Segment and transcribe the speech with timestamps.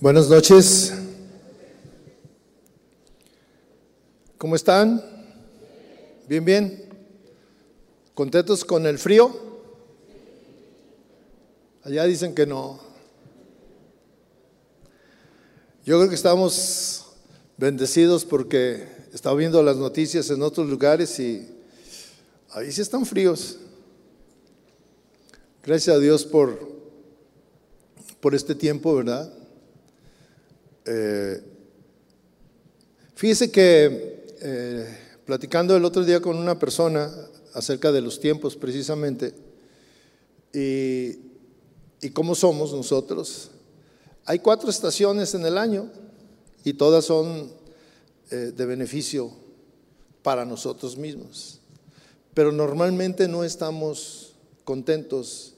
[0.00, 0.92] Buenas noches.
[4.38, 5.02] ¿Cómo están?
[6.28, 6.84] Bien, bien.
[8.14, 9.36] ¿Contentos con el frío?
[11.82, 12.78] Allá dicen que no.
[15.84, 17.06] Yo creo que estamos
[17.56, 21.44] bendecidos porque estaba viendo las noticias en otros lugares y
[22.50, 23.58] ahí sí están fríos.
[25.64, 26.56] Gracias a Dios por,
[28.20, 29.37] por este tiempo, ¿verdad?
[30.90, 31.42] Eh,
[33.14, 37.12] fíjese que eh, platicando el otro día con una persona
[37.52, 39.34] acerca de los tiempos precisamente
[40.54, 41.28] y,
[42.14, 43.50] cómo somos nosotros,
[44.24, 45.90] hay cuatro estaciones en el año
[46.64, 47.52] y todas son
[48.30, 49.30] eh, de beneficio
[50.22, 51.60] para nosotros mismos.
[52.32, 54.32] Pero normalmente no estamos
[54.64, 55.52] contentos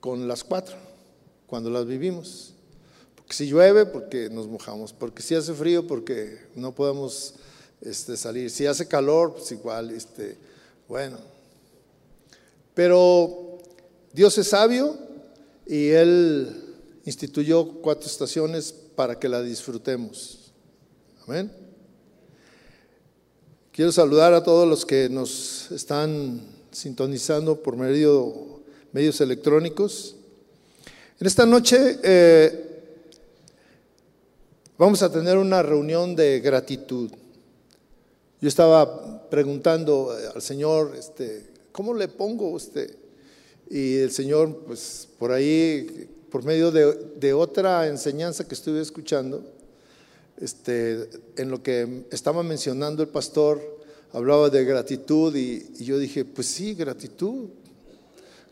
[0.00, 0.76] con las cuatro
[1.46, 2.53] cuando las vivimos.
[3.34, 4.92] Si llueve, porque nos mojamos.
[4.92, 7.34] Porque si hace frío, porque no podemos
[7.80, 8.48] este, salir.
[8.48, 10.36] Si hace calor, pues igual, este,
[10.86, 11.18] bueno.
[12.74, 13.58] Pero
[14.12, 14.96] Dios es sabio
[15.66, 20.52] y Él instituyó cuatro estaciones para que la disfrutemos.
[21.26, 21.50] Amén.
[23.72, 28.60] Quiero saludar a todos los que nos están sintonizando por medio,
[28.92, 30.14] medios electrónicos.
[31.18, 32.73] En esta noche eh,
[34.76, 37.08] Vamos a tener una reunión de gratitud.
[38.40, 42.92] Yo estaba preguntando al Señor, este, ¿cómo le pongo usted?
[43.70, 49.44] Y el Señor, pues por ahí, por medio de, otra enseñanza que estuve escuchando,
[50.40, 53.60] este, en lo que estaba mencionando el pastor,
[54.12, 57.48] hablaba de gratitud y, y yo dije, pues sí, gratitud.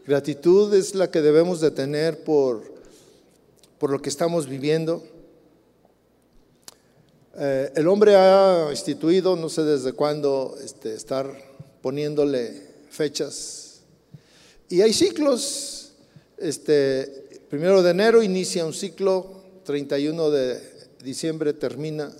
[0.06, 2.62] Gratitud es la que debemos de tener por,
[3.80, 5.02] por lo que estamos viviendo
[7.34, 11.32] eh, el hombre ha instituido, no sé desde cuándo, este, estar
[11.80, 13.80] poniéndole fechas.
[14.68, 15.92] Y hay ciclos.
[16.36, 20.60] Este, primero de enero inicia un ciclo, 31 de
[21.02, 22.12] diciembre termina.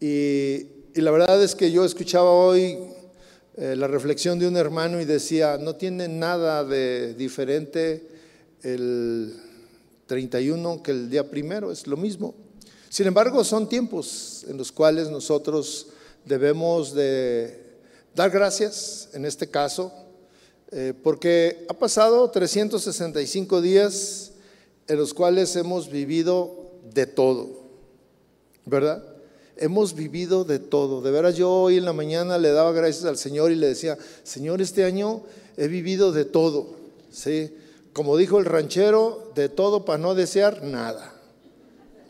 [0.00, 2.76] Y, la verdad es que yo escuchaba hoy
[3.56, 8.08] eh, la reflexión de un hermano y decía, no tiene nada de diferente
[8.62, 9.34] el
[10.06, 12.34] 31 que el día primero, es lo mismo.
[12.90, 15.86] Sin embargo, son tiempos en los cuales nosotros
[16.24, 17.78] debemos de
[18.16, 19.92] dar gracias, en este caso,
[20.72, 24.32] eh, porque ha pasado 365 días
[24.88, 27.60] en los cuales hemos vivido de todo,
[28.66, 29.04] ¿verdad?
[29.56, 31.00] Hemos vivido de todo.
[31.00, 33.96] De veras, yo hoy en la mañana le daba gracias al Señor y le decía,
[34.24, 35.22] Señor, este año
[35.56, 36.74] he vivido de todo,
[37.12, 37.54] ¿sí?
[37.92, 41.14] Como dijo el ranchero, de todo para no desear nada,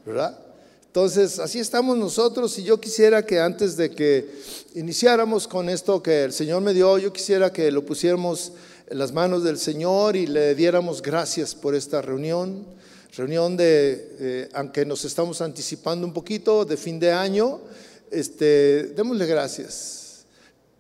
[0.07, 0.50] ¿verdad?
[0.91, 4.29] Entonces, así estamos nosotros y yo quisiera que antes de que
[4.75, 8.51] iniciáramos con esto que el Señor me dio, yo quisiera que lo pusiéramos
[8.89, 12.67] en las manos del Señor y le diéramos gracias por esta reunión,
[13.17, 17.61] reunión de, eh, aunque nos estamos anticipando un poquito, de fin de año,
[18.11, 20.25] este, démosle gracias.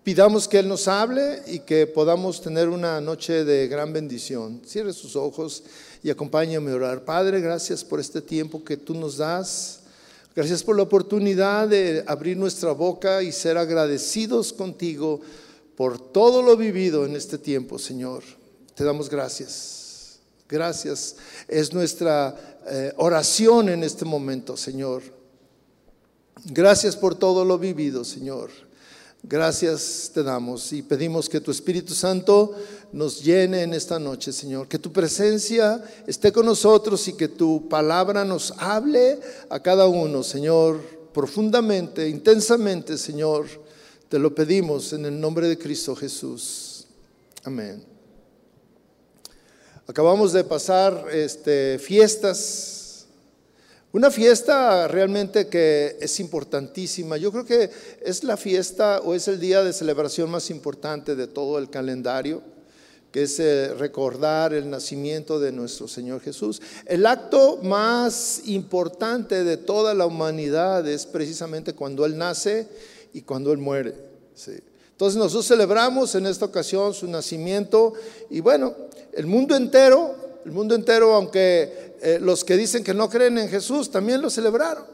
[0.02, 4.60] Pidamos que Él nos hable y que podamos tener una noche de gran bendición.
[4.66, 5.62] Cierre sus ojos
[6.02, 7.04] y acompáñame a orar.
[7.04, 9.79] Padre, gracias por este tiempo que tú nos das.
[10.34, 15.20] Gracias por la oportunidad de abrir nuestra boca y ser agradecidos contigo
[15.76, 18.22] por todo lo vivido en este tiempo, Señor.
[18.74, 20.20] Te damos gracias.
[20.48, 21.16] Gracias.
[21.48, 25.02] Es nuestra eh, oración en este momento, Señor.
[26.44, 28.50] Gracias por todo lo vivido, Señor.
[29.22, 32.54] Gracias te damos y pedimos que tu Espíritu Santo
[32.90, 34.66] nos llene en esta noche, Señor.
[34.66, 39.20] Que tu presencia esté con nosotros y que tu palabra nos hable
[39.50, 40.80] a cada uno, Señor,
[41.12, 43.46] profundamente, intensamente, Señor.
[44.08, 46.86] Te lo pedimos en el nombre de Cristo Jesús.
[47.44, 47.84] Amén.
[49.86, 52.79] Acabamos de pasar este, fiestas
[53.92, 57.16] una fiesta realmente que es importantísima.
[57.16, 57.70] Yo creo que
[58.02, 62.40] es la fiesta o es el día de celebración más importante de todo el calendario,
[63.10, 66.62] que es eh, recordar el nacimiento de nuestro Señor Jesús.
[66.86, 72.68] El acto más importante de toda la humanidad es precisamente cuando Él nace
[73.12, 73.94] y cuando Él muere.
[74.92, 77.94] Entonces nosotros celebramos en esta ocasión su nacimiento
[78.30, 78.74] y bueno,
[79.12, 80.14] el mundo entero,
[80.44, 84.30] el mundo entero, aunque eh, los que dicen que no creen en Jesús también lo
[84.30, 84.84] celebraron.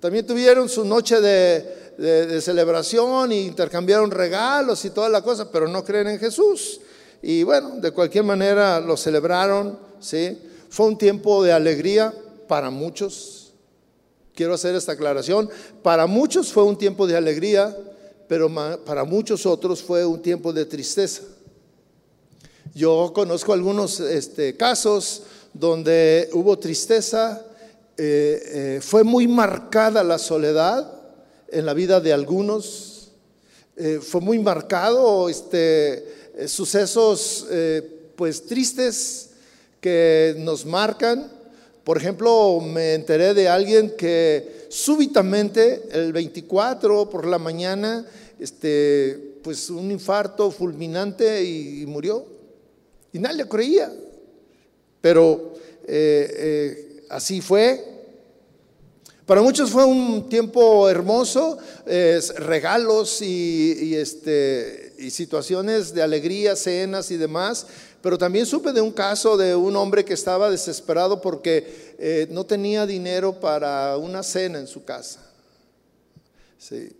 [0.00, 5.84] También tuvieron su noche de, celebración e intercambiaron regalos y toda la cosa, pero no
[5.84, 6.80] creen en Jesús.
[7.20, 10.38] Y bueno, de cualquier manera lo celebraron, ¿sí?
[10.70, 12.14] Fue un tiempo de alegría
[12.48, 13.52] para muchos.
[14.34, 15.50] Quiero hacer esta aclaración.
[15.82, 17.76] Para muchos fue un tiempo de alegría,
[18.26, 18.50] pero
[18.86, 21.22] para muchos otros fue un tiempo de tristeza.
[22.74, 25.22] Yo conozco algunos este, casos
[25.52, 27.44] donde hubo tristeza,
[27.96, 28.42] eh,
[28.76, 30.90] eh, fue muy marcada la soledad
[31.48, 33.10] en la vida de algunos,
[33.76, 36.06] eh, fue muy marcado este,
[36.46, 37.46] sucesos
[38.14, 39.30] pues tristes
[39.80, 41.30] que nos marcan.
[41.84, 48.06] Por ejemplo, me enteré de alguien que súbitamente el 24 por la mañana,
[48.38, 52.39] este, pues un infarto fulminante y, murió.
[53.12, 53.92] Y nadie creía.
[55.00, 55.54] Pero
[57.08, 57.84] así fue.
[59.26, 61.58] Para muchos fue un tiempo hermoso,
[62.36, 67.66] regalos y, este, y situaciones de alegría, cenas y demás,
[68.02, 72.44] pero también supe de un caso de un hombre que estaba desesperado porque eh, no
[72.44, 75.20] tenía dinero para una cena en su casa.
[76.58, 76.96] Sí.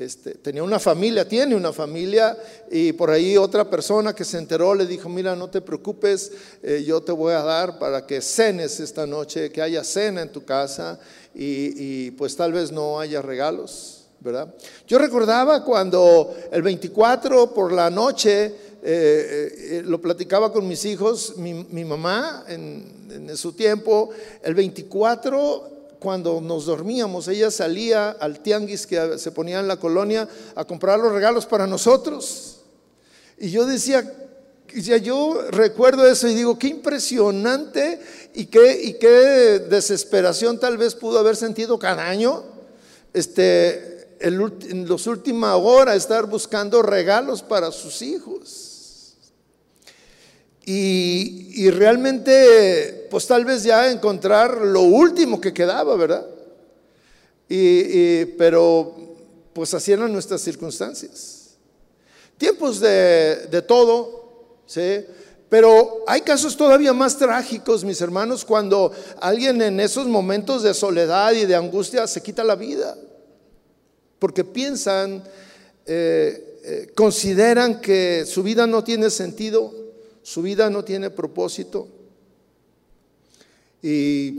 [0.00, 2.34] Este, tenía una familia, tiene una familia,
[2.70, 6.32] y por ahí otra persona que se enteró le dijo, mira, no te preocupes,
[6.62, 10.32] eh, yo te voy a dar para que cenes esta noche, que haya cena en
[10.32, 10.98] tu casa,
[11.34, 14.54] y, pues tal vez no haya regalos, ¿verdad?
[14.88, 18.52] Yo recordaba cuando el 24 por la noche, eh,
[18.82, 24.08] eh, lo platicaba con mis hijos, mi, mamá en, en su tiempo,
[24.42, 30.28] el 24 cuando nos dormíamos, ella salía al tianguis que se ponía en la colonia
[30.56, 32.56] a comprar los regalos para nosotros.
[33.38, 34.12] Y yo decía,
[34.74, 38.00] ya yo recuerdo eso y digo, qué impresionante
[38.34, 42.44] y qué, y qué desesperación tal vez pudo haber sentido cada año.
[43.12, 48.69] Este, en las últimas horas estar buscando regalos para sus hijos.
[50.72, 56.24] Y, realmente, pues tal vez ya encontrar lo último que quedaba, ¿verdad?
[57.48, 58.94] Y, pero
[59.52, 61.56] pues así eran nuestras circunstancias.
[62.38, 65.04] Tiempos de, de todo, ¿sí?
[65.48, 71.32] Pero hay casos todavía más trágicos, mis hermanos, cuando alguien en esos momentos de soledad
[71.32, 72.96] y de angustia se quita la vida,
[74.20, 75.24] porque piensan,
[75.84, 79.79] eh, eh, consideran que su vida no tiene sentido
[80.30, 81.88] su vida no tiene propósito
[83.82, 84.30] y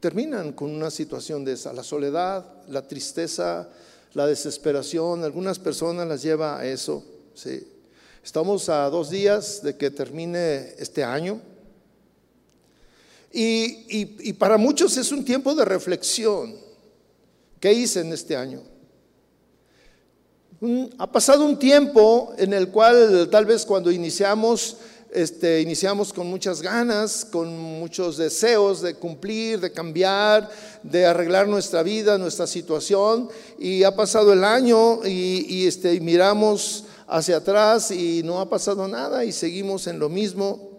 [0.00, 3.68] terminan con una situación de esa, la soledad, la tristeza,
[4.14, 7.04] la desesperación, algunas personas las lleva a eso.
[7.32, 7.64] ¿sí?
[8.24, 11.40] Estamos a dos días de que termine este año
[13.32, 13.86] y,
[14.28, 16.56] y para muchos es un tiempo de reflexión.
[17.60, 18.62] ¿Qué hice en este año?
[20.98, 24.78] Ha pasado un tiempo en el cual tal vez cuando iniciamos,
[25.12, 30.50] este, iniciamos con muchas ganas, con muchos deseos de cumplir, de cambiar,
[30.82, 37.36] de arreglar nuestra vida, nuestra situación, y ha pasado el año y, este, miramos hacia
[37.36, 40.70] atrás y no ha pasado nada y seguimos en lo mismo.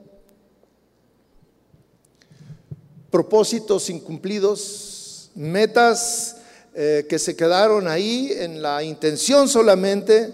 [3.10, 6.36] Propósitos incumplidos, metas
[6.82, 10.34] eh, que se quedaron ahí en la intención solamente,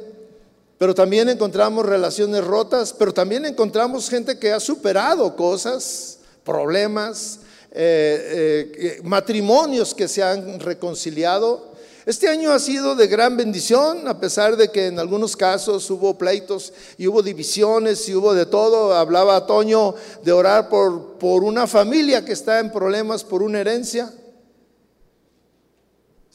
[0.77, 7.39] pero también encontramos relaciones rotas, pero también encontramos gente que ha superado cosas, problemas,
[7.71, 11.71] eh, eh, matrimonios que se han reconciliado.
[12.05, 16.15] Este año ha sido de gran bendición, a pesar de que en algunos casos hubo
[16.15, 18.93] pleitos y hubo divisiones y hubo de todo.
[18.93, 24.13] Hablaba Toño de orar por, por una familia que está en problemas por una herencia.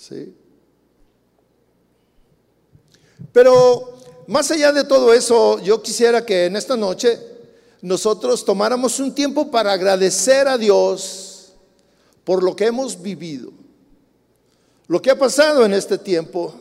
[0.00, 0.34] ¿Sí?
[3.32, 3.94] Pero
[4.26, 7.20] más allá de todo eso, yo quisiera que en esta noche
[7.82, 11.52] nosotros tomáramos un tiempo para agradecer a Dios
[12.24, 13.52] por lo que hemos vivido,
[14.86, 16.54] lo que ha pasado en este tiempo,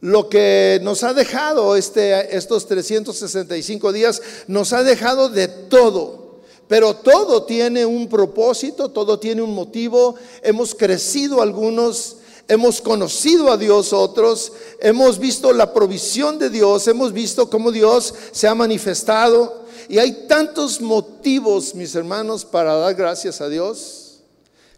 [0.00, 6.28] lo que nos ha dejado este, estos 365 días, nos ha dejado de todo.
[6.68, 10.16] Pero todo tiene un propósito, todo tiene un motivo.
[10.42, 12.17] Hemos crecido algunos
[12.48, 18.14] hemos conocido a Dios otros, hemos visto la provisión de Dios, hemos visto cómo Dios
[18.32, 19.68] se ha manifestado.
[19.88, 24.20] Y hay tantos motivos, mis hermanos, para dar gracias a Dios,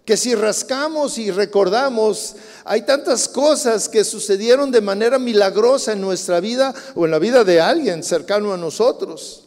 [0.05, 2.35] que si rascamos y recordamos,
[2.65, 7.45] hay tantas cosas que sucedieron de manera milagrosa en nuestra vida o en la vida
[7.45, 9.47] de alguien cercano a nosotros.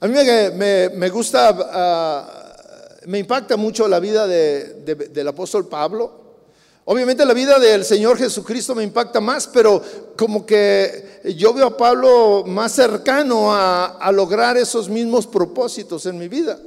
[0.00, 2.43] A mí me, gusta...
[3.06, 6.24] Me impacta mucho la vida del apóstol Pablo.
[6.86, 9.82] Obviamente la vida del Señor Jesucristo me impacta más, pero
[10.16, 16.28] como que yo veo a Pablo más cercano a, lograr esos mismos propósitos en mi
[16.28, 16.58] vida.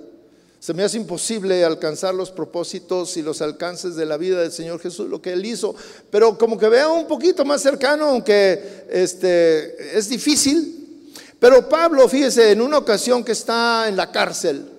[0.59, 4.79] Se me hace imposible alcanzar los propósitos y los alcances de la vida del Señor
[4.79, 5.75] Jesús, lo que Él hizo.
[6.09, 11.13] Pero como que vea un poquito más cercano, aunque este, es difícil.
[11.39, 14.76] Pero Pablo, fíjese, en una ocasión que está en la cárcel,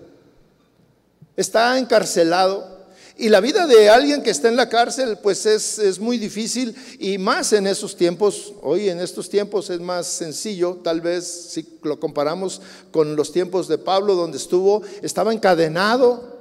[1.39, 2.77] está encarcelado.
[3.17, 6.75] Y la vida de alguien que está en la cárcel, pues es, es, muy difícil
[6.99, 11.79] y más en esos tiempos, hoy en estos tiempos es más sencillo, tal vez si
[11.83, 12.61] lo comparamos
[12.93, 16.39] con los tiempos de Pablo, donde estuvo, estaba encadenado,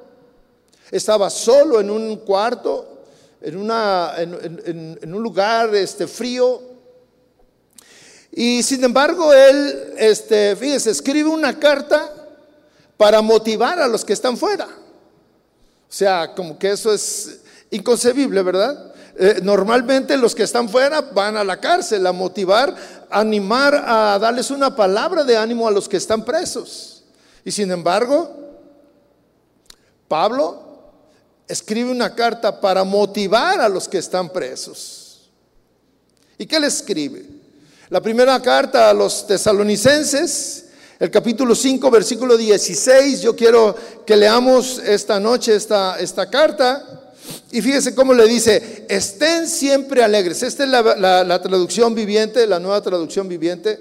[0.92, 3.04] estaba solo en un cuarto,
[3.42, 6.62] en, una, en, un lugar este, frío.
[8.32, 12.14] Y sin embargo, él, este, fíjese, escribe una carta
[12.98, 14.68] para motivar a los que están fuera.
[15.90, 17.40] O sea, como que eso es
[17.70, 18.94] inconcebible, ¿verdad?
[19.20, 22.76] Eh, normalmente los que están fuera van a la cárcel a motivar,
[23.10, 27.04] a animar, a darles una palabra de ánimo a los que están presos.
[27.44, 28.30] Y sin embargo,
[30.08, 30.64] Pablo
[31.48, 35.30] escribe una carta para motivar a los que están presos.
[36.38, 37.26] ¿Y qué le escribe?
[37.90, 40.67] La primera carta a los tesalonicenses
[41.00, 43.76] el capítulo 5, versículo 16, yo quiero
[44.06, 47.14] que leamos esta noche esta, esta carta.
[47.52, 50.42] Y fíjese cómo le dice, estén siempre alegres.
[50.42, 53.80] Esta es la, la traducción viviente, la nueva traducción viviente.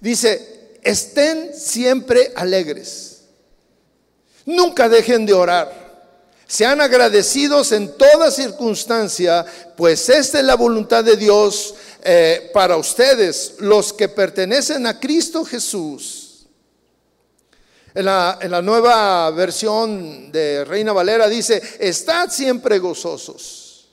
[0.00, 3.22] Dice, estén siempre alegres.
[4.44, 5.88] Nunca dejen de orar.
[6.46, 9.44] Sean agradecidos en toda circunstancia,
[9.76, 15.44] pues esta es la voluntad de Dios eh, para ustedes, los que pertenecen a Cristo
[15.44, 16.46] Jesús.
[17.94, 23.88] En la, en la nueva versión de Reina Valera dice, estad siempre gozosos,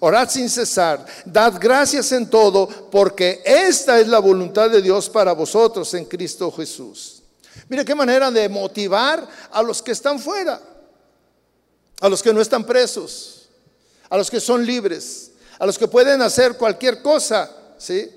[0.00, 5.32] orad sin cesar, dad gracias en todo, porque esta es la voluntad de Dios para
[5.32, 7.22] vosotros en Cristo Jesús.
[7.68, 10.60] Mire qué manera de motivar a los que están fuera,
[12.00, 13.48] a los que no están presos,
[14.10, 18.10] a los que son libres, a los que pueden hacer cualquier cosa, ¿sí?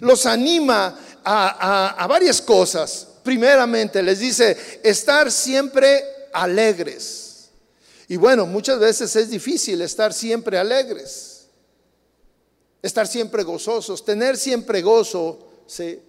[0.00, 3.08] Los anima a, varias cosas.
[3.22, 7.48] Primeramente, les dice, estar siempre alegres.
[8.08, 11.46] Y bueno, muchas veces es difícil estar siempre alegres,
[12.82, 16.00] estar siempre gozosos, tener siempre gozo, ¿sí?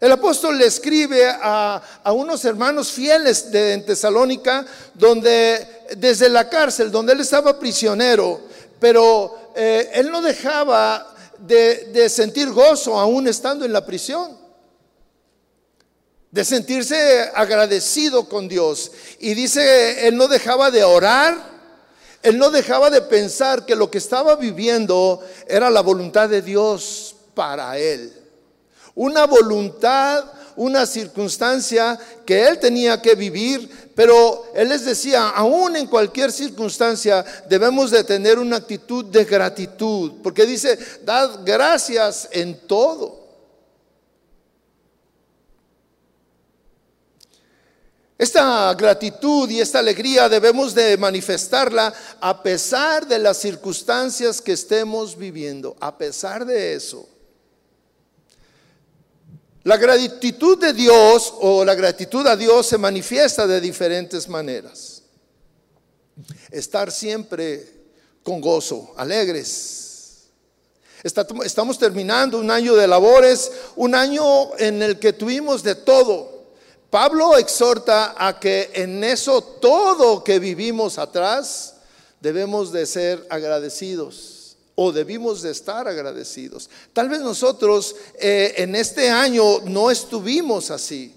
[0.00, 6.48] El apóstol le escribe a, a, unos hermanos fieles de en Tesalónica, donde desde la
[6.48, 8.47] cárcel, donde él estaba prisionero,
[8.78, 14.36] pero eh, él no dejaba de, de sentir gozo aún estando en la prisión,
[16.30, 18.92] de sentirse agradecido con Dios.
[19.18, 21.58] Y dice, él no dejaba de orar.
[22.22, 27.14] Él no dejaba de pensar que lo que estaba viviendo era la voluntad de Dios
[27.34, 28.12] para él.
[28.94, 30.24] Una voluntad,
[30.58, 37.24] una circunstancia que él tenía que vivir, pero él les decía, aún en cualquier circunstancia
[37.48, 43.28] debemos de tener una actitud de gratitud, porque dice, dad gracias en todo.
[48.18, 55.16] Esta gratitud y esta alegría debemos de manifestarla a pesar de las circunstancias que estemos
[55.16, 57.08] viviendo, a pesar de eso.
[59.68, 65.02] La gratitud de Dios o la gratitud a Dios se manifiesta de diferentes maneras.
[66.50, 67.68] Estar siempre
[68.22, 70.30] con gozo, alegres.
[71.02, 76.46] Estamos terminando un año de labores, un año en el que tuvimos de todo.
[76.88, 81.74] Pablo exhorta a que en eso todo que vivimos atrás
[82.22, 84.37] debemos de ser agradecidos
[84.80, 86.70] o debimos de estar agradecidos.
[86.92, 91.12] Tal vez nosotros eh, en este año no estuvimos así,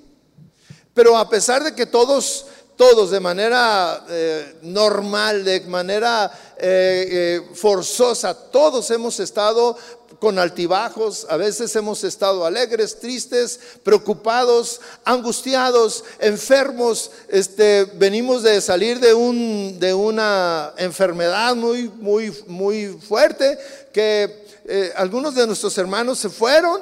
[0.95, 8.33] pero a pesar de que todos, todos de manera eh, normal, de manera eh, forzosa,
[8.33, 9.77] todos hemos estado
[10.21, 17.09] con altibajos, a veces hemos estado alegres, tristes, preocupados, angustiados, enfermos.
[17.27, 23.57] Este, venimos de salir de, un, de una enfermedad muy, muy, muy fuerte
[23.91, 26.79] que eh, algunos de nuestros hermanos se fueron,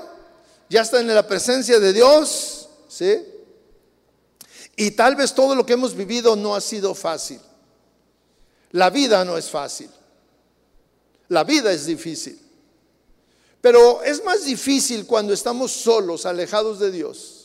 [0.70, 3.24] ya están en la presencia de Dios, ¿sí?
[4.76, 7.40] Y tal vez todo lo que hemos vivido no ha sido fácil.
[8.72, 9.90] La vida no es fácil.
[11.30, 12.49] La vida es difícil.
[13.62, 17.40] Pero es más difícil cuando estamos solos, alejados de Dios.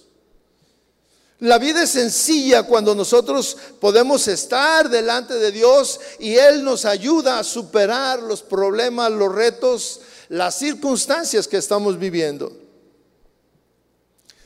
[1.41, 7.39] La vida es sencilla cuando nosotros podemos estar delante de Dios y Él nos ayuda
[7.39, 12.53] a superar los problemas, los retos, las circunstancias que estamos viviendo.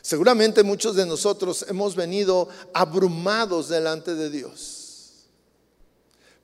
[0.00, 4.77] Seguramente muchos de nosotros hemos venido abrumados delante de Dios.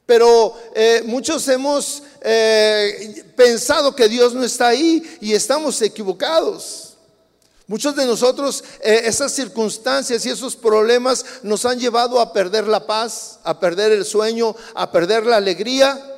[0.06, 6.96] Pero eh, muchos hemos eh, pensado que Dios no está ahí y estamos equivocados.
[7.66, 12.86] Muchos de nosotros eh, esas circunstancias y esos problemas nos han llevado a perder la
[12.86, 16.10] paz, a perder el sueño, a perder la alegría.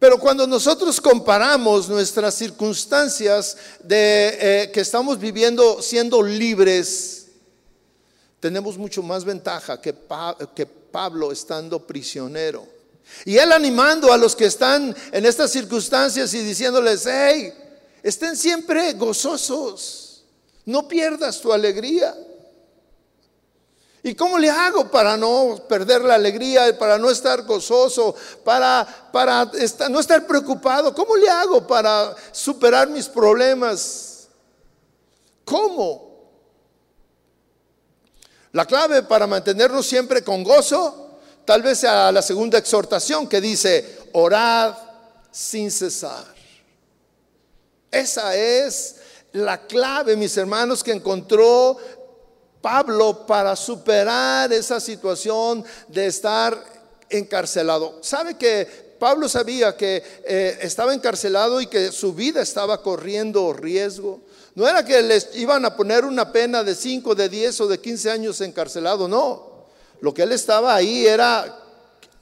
[0.00, 7.26] Pero cuando nosotros comparamos nuestras circunstancias de que estamos viviendo siendo libres,
[8.38, 9.94] tenemos mucho más ventaja que,
[10.54, 12.66] que Pablo estando prisionero.
[13.24, 17.52] Y él animando a los que están en estas circunstancias y diciéndoles, hey,
[18.02, 20.24] estén siempre gozosos,
[20.64, 22.14] no pierdas tu alegría.
[24.02, 28.14] ¿Y cómo le hago para no perder la alegría, para no estar gozoso,
[28.44, 29.50] para, para
[29.90, 30.94] no estar preocupado?
[30.94, 34.28] ¿Cómo le hago para superar mis problemas?
[35.44, 36.07] ¿Cómo?
[38.52, 43.98] La clave para mantenernos siempre con gozo, tal vez sea la segunda exhortación que dice,
[44.12, 44.74] orad
[45.30, 46.24] sin cesar.
[47.90, 48.96] Esa es
[49.32, 51.76] la clave, mis hermanos, que encontró
[52.60, 56.62] Pablo para superar esa situación de estar
[57.08, 57.98] encarcelado.
[58.02, 58.66] ¿Sabe que
[58.98, 64.20] Pablo sabía que eh, estaba encarcelado y que su vida estaba corriendo riesgo?
[64.58, 67.78] No era que les iban a poner una pena de 5, de 10 o de
[67.78, 69.68] 15 años encarcelado, no.
[70.00, 71.60] Lo que él estaba ahí era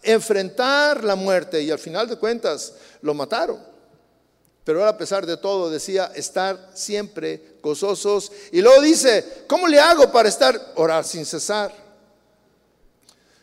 [0.03, 3.59] enfrentar la muerte y al final de cuentas lo mataron.
[4.65, 8.31] Pero él a pesar de todo decía estar siempre gozosos.
[8.53, 10.61] Y luego dice, ¿cómo le hago para estar?
[10.75, 11.86] Orar sin cesar.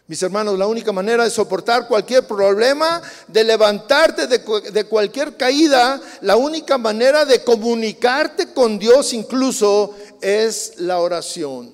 [0.07, 6.35] Mis hermanos, la única manera de soportar cualquier problema, de levantarte de, cualquier caída, la
[6.35, 11.73] única manera de comunicarte con Dios incluso es la oración.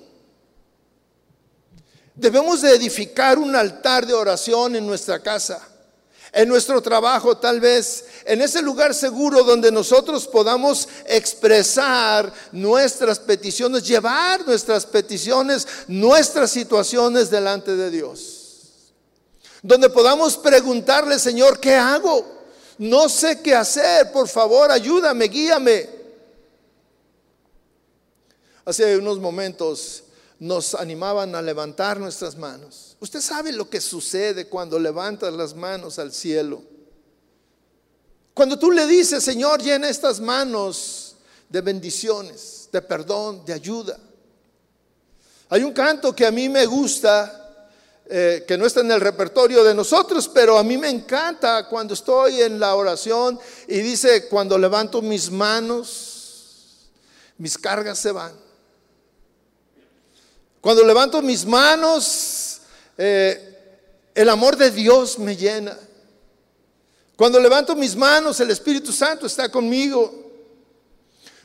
[2.14, 5.69] Debemos de edificar un altar de oración en nuestra casa
[6.32, 13.82] en nuestro trabajo tal vez, en ese lugar seguro donde nosotros podamos expresar nuestras peticiones,
[13.82, 18.92] llevar nuestras peticiones, nuestras situaciones delante de Dios.
[19.62, 22.24] Donde podamos preguntarle, Señor, ¿qué hago?
[22.78, 26.00] No sé qué hacer, por favor, ayúdame, guíame.
[28.64, 30.04] Hace unos momentos
[30.40, 32.96] nos animaban a levantar nuestras manos.
[32.98, 36.62] Usted sabe lo que sucede cuando levantas las manos al cielo.
[38.32, 43.98] Cuando tú le dices, Señor, llena estas manos de bendiciones, de perdón, de ayuda.
[45.50, 47.66] Hay un canto que a mí me gusta,
[48.06, 51.92] eh, que no está en el repertorio de nosotros, pero a mí me encanta cuando
[51.92, 56.88] estoy en la oración y dice, cuando levanto mis manos,
[57.36, 58.49] mis cargas se van.
[60.60, 62.60] Cuando levanto mis manos,
[62.98, 63.50] eh,
[64.14, 65.76] el amor de Dios me llena.
[67.16, 70.20] Cuando levanto mis manos, el Espíritu Santo está conmigo.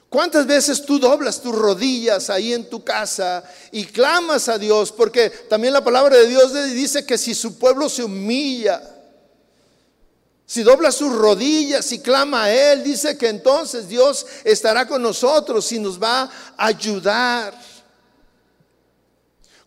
[0.09, 4.91] ¿Cuántas veces tú doblas tus rodillas ahí en tu casa y clamas a Dios?
[4.91, 8.81] Porque también la palabra de Dios dice que si su pueblo se humilla,
[10.45, 15.69] si dobla sus rodillas y clama a Él, dice que entonces Dios estará con nosotros
[15.71, 16.23] y nos va
[16.55, 17.74] a ayudar.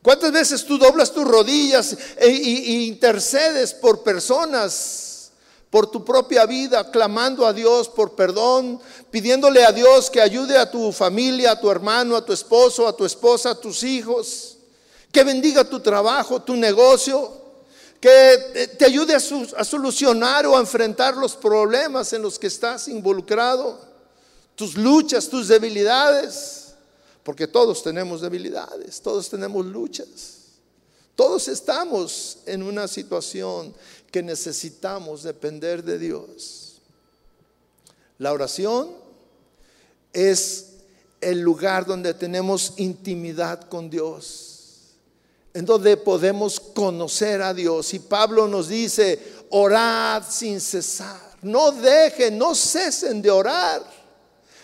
[0.09, 5.33] ¿Cuántas veces tú doblas tus rodillas e, intercedes por personas,
[5.69, 10.71] por tu propia vida, clamando a Dios por perdón, pidiéndole a Dios que ayude a
[10.71, 14.57] tu familia, a tu hermano, a tu esposo, a tu esposa, a tus hijos,
[15.13, 17.31] que bendiga tu trabajo, tu negocio,
[18.01, 19.19] que te ayude a,
[19.59, 23.79] a solucionar o a enfrentar los problemas en los que estás involucrado,
[24.55, 26.68] tus luchas, tus debilidades?
[27.29, 30.37] Porque todos tenemos debilidades, todos tenemos luchas.
[31.15, 33.75] Todos estamos en una situación
[34.11, 36.81] que necesitamos depender de Dios.
[38.17, 38.89] La oración
[40.11, 40.69] es
[41.21, 44.95] el lugar donde tenemos intimidad con Dios,
[45.53, 47.93] en donde podemos conocer a Dios.
[47.93, 53.98] Y Pablo nos dice, orad sin cesar, no dejen, no cesen de orar.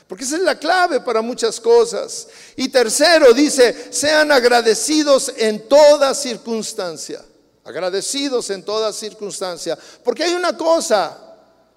[0.06, 2.28] Porque esa es la clave para muchas cosas.
[2.56, 7.24] Y tercero dice, sean agradecidos en toda circunstancia.
[7.64, 9.78] Agradecidos en toda circunstancia.
[10.02, 11.18] Porque hay una cosa.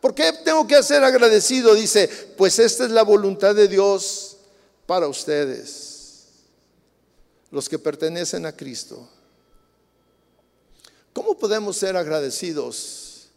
[0.02, 1.74] ¿Por qué tengo que ser agradecido?
[1.74, 4.38] Dice, pues esta es la voluntad de Dios
[4.86, 6.28] para ustedes,
[7.52, 9.08] los que pertenecen a Cristo.
[11.14, 13.30] ¿Cómo podemos ser agradecidos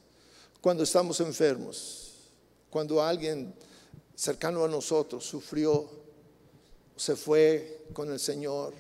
[0.61, 2.13] cuando estamos enfermos?
[2.69, 3.55] Cuando alguien
[4.21, 5.89] cercano a nosotros sufrió
[6.95, 8.75] se fue con el Señor.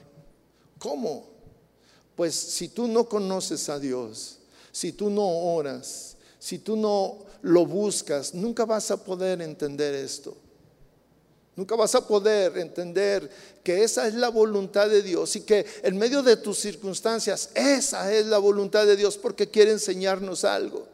[0.79, 1.24] ¿Cómo?
[2.14, 4.37] Pues si tú no conoces a Dios,
[4.70, 10.37] si tú no oras, si tú no lo buscas, nunca vas a poder entender esto.
[11.57, 13.31] Nunca vas a poder entender
[13.64, 18.12] que esa es la voluntad de Dios y que en medio de tus circunstancias esa
[18.12, 20.87] es la voluntad de Dios porque quiere enseñarnos algo,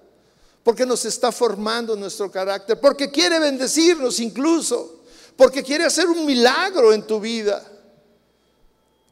[0.66, 5.04] porque nos está formando nuestro carácter, porque quiere bendecirnos incluso,
[5.36, 7.64] porque quiere hacer un milagro en tu vida,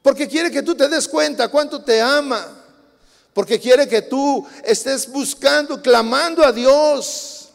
[0.02, 2.60] porque quiere que tú te des cuenta cuánto te ama
[3.32, 7.50] porque quiere que tú estés buscando, clamando a Dios.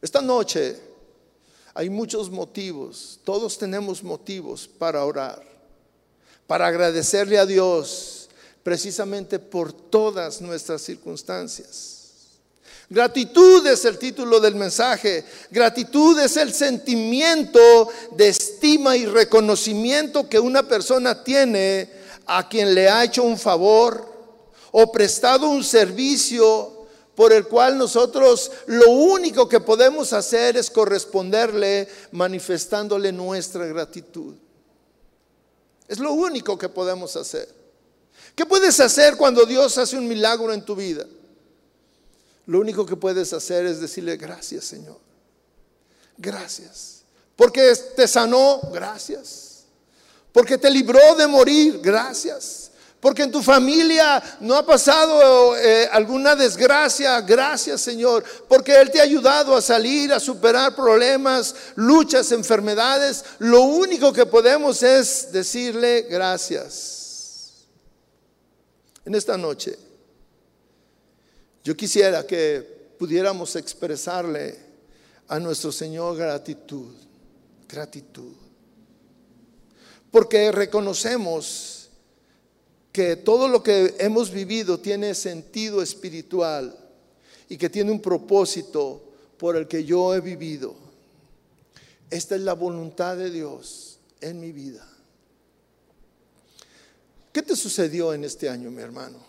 [0.00, 0.80] Esta noche
[1.74, 5.42] hay muchos motivos, todos tenemos motivos para orar,
[6.46, 8.30] para agradecerle a Dios
[8.62, 11.97] precisamente por todas nuestras circunstancias.
[12.90, 15.24] Gratitud es el título del mensaje.
[15.50, 21.90] Gratitud es el sentimiento de estima y reconocimiento que una persona tiene
[22.26, 24.08] a quien le ha hecho un favor,
[24.70, 31.88] o prestado un servicio por el cual nosotros lo único que podemos hacer es corresponderle
[32.12, 34.34] manifestándole nuestra gratitud.
[35.88, 37.48] Es lo único que podemos hacer.
[38.34, 41.06] ¿Qué puedes hacer cuando Dios hace un milagro en tu vida?
[42.48, 44.98] Lo único que puedes hacer es decirle gracias Señor.
[46.16, 47.02] Gracias.
[47.36, 49.64] Porque te sanó, gracias.
[50.32, 52.70] Porque te libró de morir, gracias.
[53.00, 57.20] Porque en tu familia no ha pasado eh, alguna desgracia.
[57.20, 58.24] Gracias Señor.
[58.48, 63.26] Porque Él te ha ayudado a salir, a superar problemas, luchas, enfermedades.
[63.40, 67.66] Lo único que podemos es decirle gracias.
[69.04, 69.87] En esta noche,
[71.68, 72.62] yo quisiera que
[72.98, 74.56] pudiéramos expresarle
[75.28, 76.94] a nuestro Señor gratitud.
[77.68, 78.32] Gratitud.
[80.10, 81.90] Porque reconocemos
[82.90, 86.74] que todo lo que hemos vivido tiene sentido espiritual
[87.50, 89.02] y que tiene un propósito
[89.36, 90.74] por el que yo he vivido.
[92.08, 94.88] Esta es la voluntad de Dios en mi vida.
[97.30, 99.27] ¿Qué te sucedió en este año, mi hermano?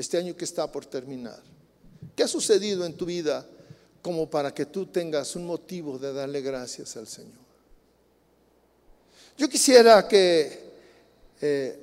[0.00, 1.38] Este año que está por terminar.
[2.16, 3.46] ¿Qué ha sucedido en tu vida
[4.00, 7.38] como para que tú tengas un motivo de darle gracias al Señor?
[9.36, 10.70] Yo quisiera que
[11.42, 11.78] eh,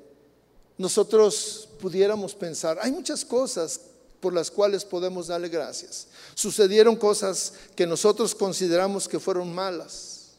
[0.79, 3.79] nosotros pudiéramos pensar, hay muchas cosas
[4.19, 6.07] por las cuales podemos darle gracias.
[6.33, 10.31] Sucedieron cosas que nosotros consideramos que fueron malas,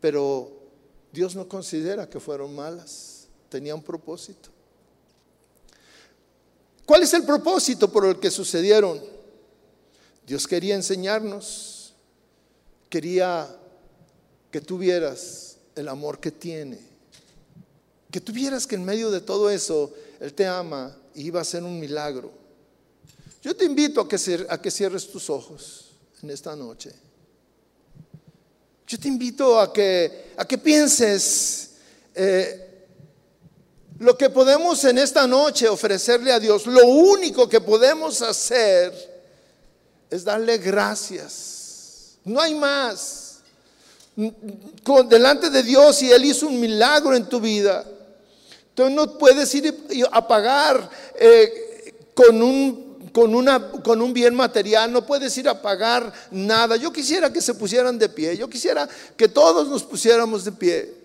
[0.00, 0.50] pero
[1.12, 4.51] Dios no considera que fueron malas, tenía un propósito.
[6.86, 9.00] ¿Cuál es el propósito por el que sucedieron?
[10.26, 11.94] Dios quería enseñarnos,
[12.88, 13.48] quería
[14.50, 16.92] que tuvieras el amor que tiene
[18.12, 21.64] que tuvieras que en medio de todo eso Él te ama y iba a ser
[21.64, 22.30] un milagro.
[23.42, 25.92] Yo te invito a que, a que cierres tus ojos
[26.22, 26.92] en esta noche.
[28.86, 31.70] Yo te invito a que, a que pienses
[32.14, 32.71] eh,
[34.02, 36.66] lo que podemos en esta noche ofrecerle a Dios.
[36.66, 38.92] Lo único que podemos hacer
[40.10, 42.16] es darle gracias.
[42.24, 43.38] No hay más.
[45.08, 47.84] delante de Dios y Él hizo un milagro en tu vida.
[48.70, 49.72] Entonces no puedes ir
[50.10, 53.32] a pagar eh, con, un, con,
[53.84, 56.74] con un bien material, no puedes ir a pagar nada.
[56.74, 61.01] Yo quisiera que se pusieran de pie, yo quisiera que todos nos pusiéramos de pie.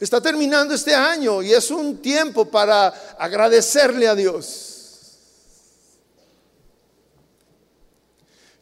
[0.00, 4.70] Está terminando este año y es un tiempo para agradecerle a Dios.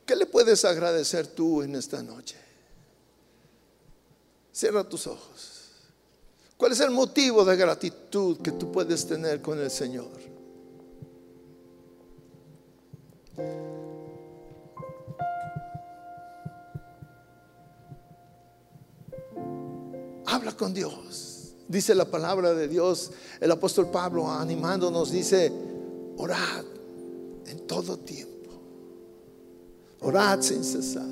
[0.04, 2.36] ¿Qué le puedes agradecer tú en esta noche?
[4.52, 5.58] Cierra tus ojos.
[6.56, 10.10] ¿Cuál es el motivo de gratitud que tú puedes tener con el Señor?
[20.26, 21.27] Habla con Dios.
[21.68, 25.52] Dice la palabra de Dios, el apóstol Pablo animándonos dice,
[26.16, 26.64] orad
[27.46, 28.50] en todo tiempo.
[30.00, 31.06] Orad sin cesar.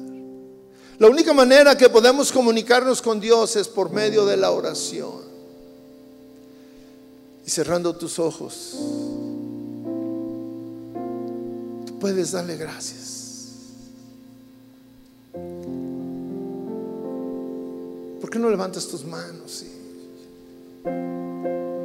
[0.99, 5.27] La única manera que podemos comunicarnos con Dios es por medio de la oración.
[7.45, 8.77] Y cerrando tus ojos,
[11.85, 13.27] tú puedes darle gracias.
[18.23, 19.65] ¿Por qué no levantas tus manos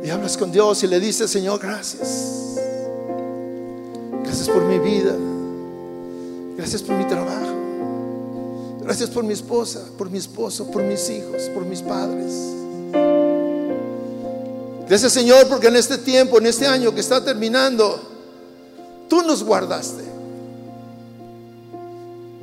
[0.03, 2.57] y, hablas con Dios y le dices, Señor, gracias?
[4.23, 5.15] Gracias por mi vida.
[6.57, 7.51] Gracias por mi trabajo.
[8.81, 12.33] Gracias por mi esposa, por mi esposo, por mis hijos, por mis padres.
[14.87, 18.01] Gracias Señor porque en este tiempo, en este año que está terminando,
[19.07, 20.03] tú nos guardaste.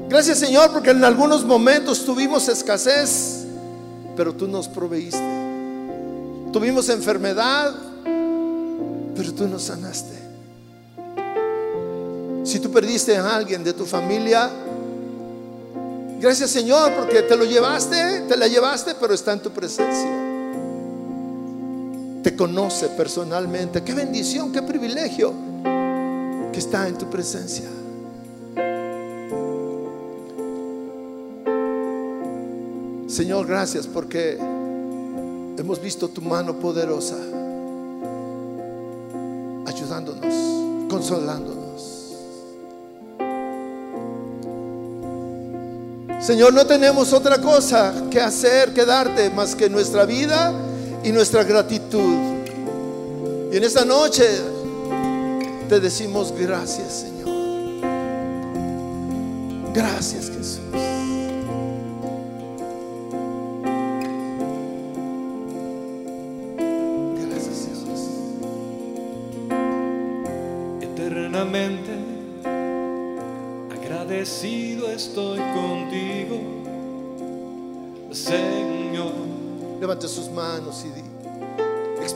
[0.08, 3.44] Gracias Señor porque en algunos momentos tuvimos escasez,
[4.16, 5.47] pero tú nos proveíste.
[6.52, 7.74] Tuvimos enfermedad,
[9.14, 10.16] pero tú nos sanaste.
[12.44, 14.50] Si tú perdiste a alguien de tu familia,
[16.18, 20.10] gracias Señor porque te lo llevaste, te la llevaste, pero está en tu presencia.
[22.22, 23.82] Te conoce personalmente.
[23.82, 25.34] Qué bendición, qué privilegio
[26.52, 27.68] que está en tu presencia.
[33.06, 34.38] Señor, gracias porque
[35.58, 37.16] hemos visto tu mano poderosa
[39.66, 41.58] ayudándonos, consolándonos.
[46.20, 50.52] Señor, no tenemos otra cosa que hacer que darte más que nuestra vida
[51.04, 52.16] y nuestra gratitud.
[53.52, 54.26] Y en esta noche
[55.68, 57.28] te decimos gracias, Señor.
[59.72, 60.87] Gracias, Jesús.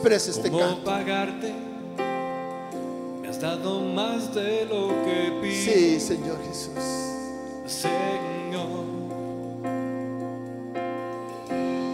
[0.03, 0.85] Expresa este ¿Cómo canto.
[0.85, 1.53] pagarte?
[3.21, 6.73] Me has dado más de lo que pido, Sí, Señor Jesús.
[7.67, 8.83] Señor.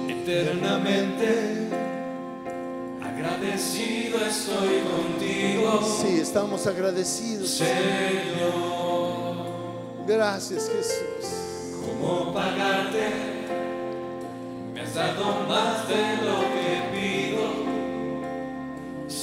[0.08, 1.68] Eternamente
[3.04, 7.50] agradecido estoy contigo, Sí, estamos agradecidos.
[7.50, 7.68] Señor.
[10.06, 11.26] Gracias, Jesús.
[11.84, 13.10] ¿Cómo pagarte?
[14.72, 16.27] Me has dado más de lo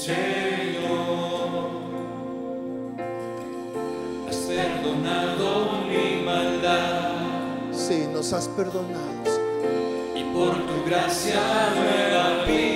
[0.06, 1.70] Señor.
[4.30, 9.16] Has perdonado mi maldad Sí, nos has perdonado.
[10.16, 11.42] y por tu gracia
[11.76, 12.75] nueva vida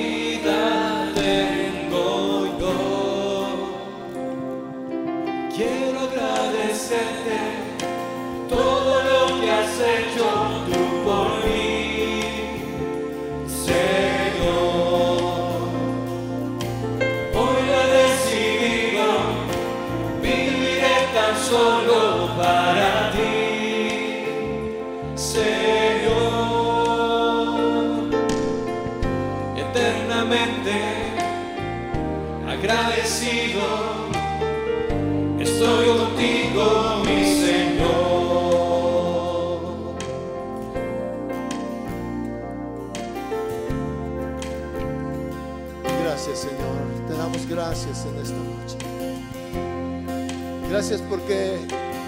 [47.70, 48.78] gracias en esta noche.
[50.72, 51.60] Gracias porque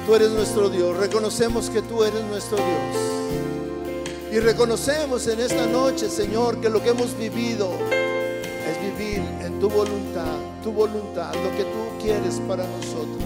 [0.08, 0.98] tú eres nuestro Dios.
[0.98, 4.32] Reconocemos que tú eres nuestro Dios.
[4.32, 9.70] Y reconocemos en esta noche, Señor, que lo que hemos vivido es vivir en tu
[9.70, 13.22] voluntad, tu voluntad, lo que tú quieres para nosotros.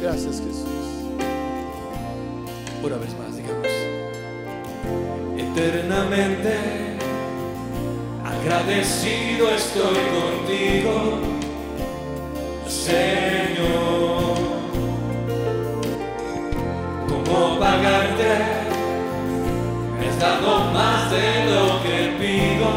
[0.00, 0.64] Gracias, Jesús.
[2.82, 3.66] Una vez más, digamos.
[5.36, 6.89] Eternamente
[8.40, 10.94] agradecido estoy contigo,
[12.66, 14.34] Señor.
[17.08, 18.32] ¿Cómo pagarte?
[19.98, 22.70] Me has dado más de lo que pido,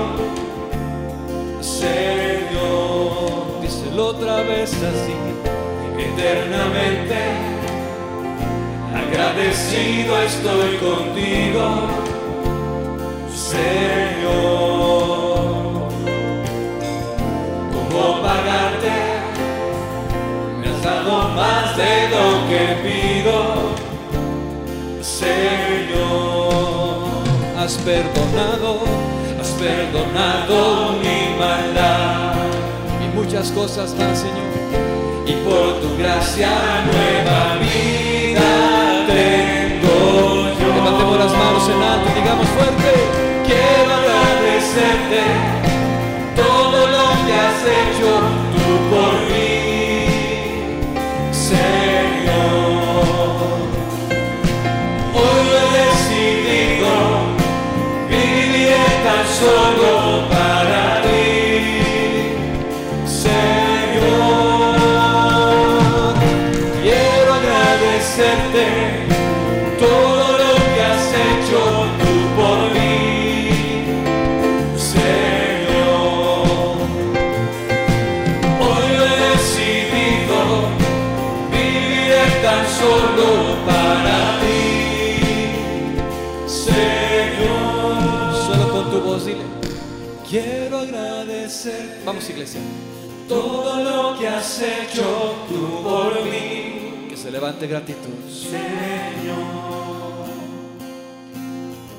[1.62, 3.62] Señor.
[3.62, 5.16] Díselo otra vez así,
[5.98, 7.20] eternamente.
[8.94, 11.64] Agradecido estoy contigo,
[13.34, 14.73] Señor.
[21.36, 23.36] Más de lo que pido,
[25.02, 26.34] Señor.
[27.58, 28.84] Has perdonado,
[29.40, 32.34] has perdonado mi maldad
[33.04, 34.54] y muchas cosas más, Señor
[35.26, 36.50] y por tu gracia
[36.86, 40.68] nueva vida tengo yo.
[40.76, 42.92] Levantemos las manos en alto y digamos fuerte,
[43.46, 45.22] quiero agradecerte
[46.36, 48.10] todo lo que has hecho
[48.54, 49.23] tú por mí,
[93.28, 97.08] Todo lo que has hecho tú por mí.
[97.10, 98.30] Que se levante gratitud.
[98.30, 99.74] Señor.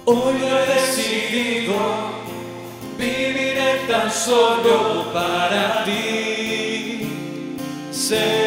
[0.06, 1.74] Hoy he decidido
[2.98, 7.08] viviré tan solo para ti,
[7.90, 8.43] Señor.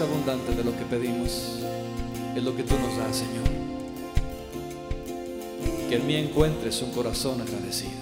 [0.00, 1.58] Abundante de lo que pedimos
[2.36, 3.58] es lo que tú nos das, Señor
[5.88, 7.92] que en mí encuentres un corazón agradecido.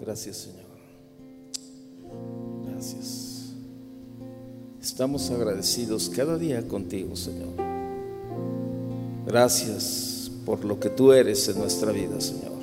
[0.00, 0.60] Gracias, Señor.
[2.70, 3.52] Gracias.
[4.80, 7.54] Estamos agradecidos cada día contigo, Señor.
[9.26, 12.59] Gracias por lo que tú eres en nuestra vida, Señor.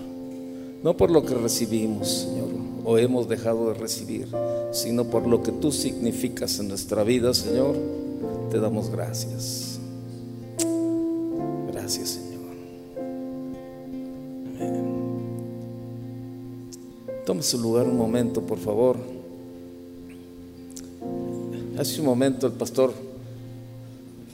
[0.84, 2.50] No por lo que recibimos, Señor,
[2.86, 4.28] o hemos dejado de recibir,
[4.72, 7.76] sino por lo que tú significas en nuestra vida, Señor.
[8.50, 9.80] Te damos gracias.
[11.72, 12.28] Gracias, Señor.
[17.26, 18.98] Tome su lugar un momento, por favor.
[21.78, 22.94] Hace un momento el pastor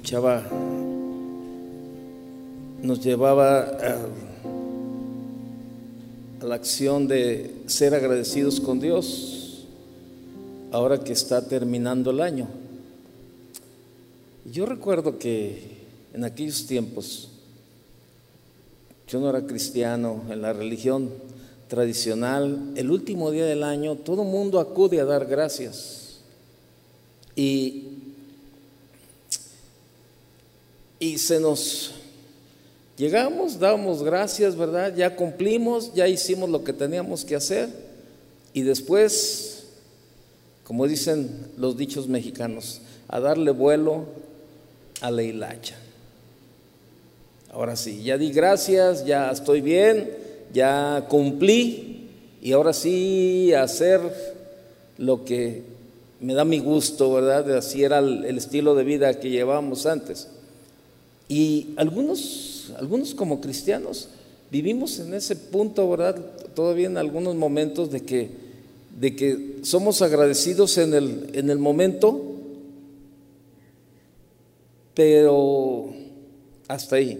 [0.03, 0.43] Chava
[2.81, 3.97] nos llevaba a
[6.53, 9.65] la acción de ser agradecidos con Dios
[10.71, 12.47] ahora que está terminando el año.
[14.45, 15.77] Yo recuerdo que
[16.13, 17.29] en aquellos tiempos
[19.07, 21.09] yo no era cristiano en la religión
[21.69, 26.19] tradicional, el último día del año todo el mundo acude a dar gracias.
[27.35, 27.85] Y,
[30.99, 31.95] y se nos
[32.97, 34.93] llegamos, dábamos gracias, ¿verdad?
[34.95, 37.69] Ya cumplimos, ya hicimos lo que teníamos que hacer.
[38.53, 39.65] Y después,
[40.63, 44.05] como dicen los dichos mexicanos, a darle vuelo
[45.01, 45.75] a la hilacha.
[47.51, 50.09] Ahora sí, ya di gracias, ya estoy bien,
[50.51, 52.09] ya cumplí
[52.41, 54.01] y ahora sí hacer
[54.97, 55.63] lo que
[56.19, 57.57] me da mi gusto, ¿verdad?
[57.57, 60.29] Así era el, el estilo de vida que llevábamos antes.
[61.27, 64.09] Y algunos, algunos como cristianos
[64.53, 66.15] vivimos en ese punto, ¿verdad?
[66.53, 68.29] Todavía en algunos momentos de que,
[68.99, 72.21] de que somos agradecidos en el, en el momento,
[74.93, 75.89] pero
[76.67, 77.19] hasta ahí.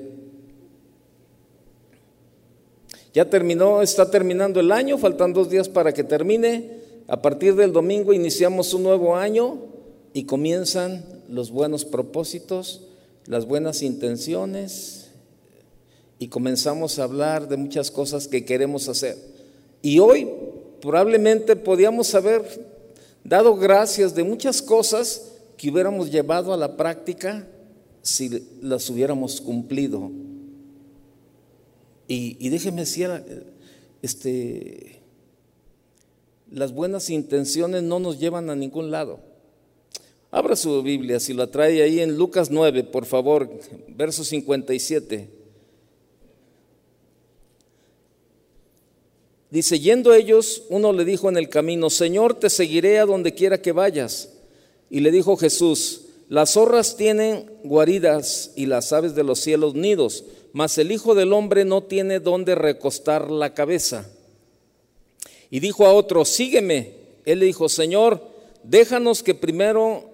[3.16, 6.84] Ya terminó, está terminando el año, faltan dos días para que termine.
[7.08, 9.58] A partir del domingo iniciamos un nuevo año
[10.14, 12.82] y comienzan los buenos propósitos,
[13.26, 15.03] las buenas intenciones
[16.24, 19.18] y comenzamos a hablar de muchas cosas que queremos hacer.
[19.82, 20.30] Y hoy
[20.82, 22.44] probablemente podíamos haber
[23.26, 27.46] dado gracias de muchas cosas que hubiéramos llevado a la práctica
[28.02, 30.12] si las hubiéramos cumplido.
[32.08, 33.10] Y, déjeme decir,
[34.02, 35.02] este,
[36.50, 39.20] las buenas intenciones no nos llevan a ningún lado.
[40.32, 43.50] Abra su Biblia, si la trae ahí en Lucas 9, por favor,
[43.90, 45.43] verso 57.
[49.54, 53.62] Dice, yendo ellos, uno le dijo en el camino, Señor, te seguiré a donde quiera
[53.62, 54.30] que vayas.
[54.90, 60.24] Y le dijo Jesús, las zorras tienen guaridas y las aves de los cielos nidos,
[60.54, 64.10] mas el Hijo del Hombre no tiene donde recostar la cabeza.
[65.52, 66.94] Y dijo a otro, sígueme.
[67.24, 68.24] Él le dijo, Señor,
[68.64, 70.10] déjanos que primero,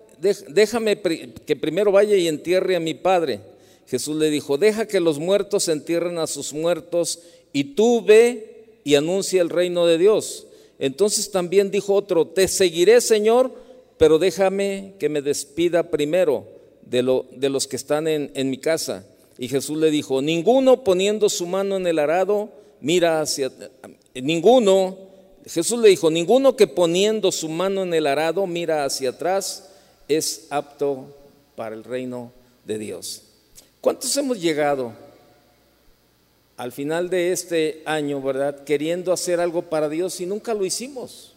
[0.50, 3.40] déjame que primero vaya y entierre a mi padre.
[3.88, 7.20] Jesús le dijo, deja que los muertos entierren a sus muertos
[7.54, 8.59] y tú ve
[8.90, 10.48] y anuncia el reino de Dios.
[10.80, 13.52] Entonces también dijo otro, te seguiré Señor,
[14.00, 16.48] pero déjame que me despida primero
[16.82, 19.06] de, lo, de los que están en, en mi casa.
[19.38, 22.50] Y Jesús le dijo, ninguno poniendo su mano en el arado,
[22.82, 23.52] mira hacia,
[24.16, 24.98] ninguno,
[25.46, 29.70] Jesús le dijo, ninguno que poniendo su mano en el arado mira hacia atrás
[30.08, 31.16] es apto
[31.56, 32.32] para el reino
[32.66, 33.22] de Dios.
[33.82, 34.94] ¿Cuántos hemos llegado
[36.60, 41.32] al final de este año, verdad, queriendo hacer algo para Dios y nunca lo hicimos?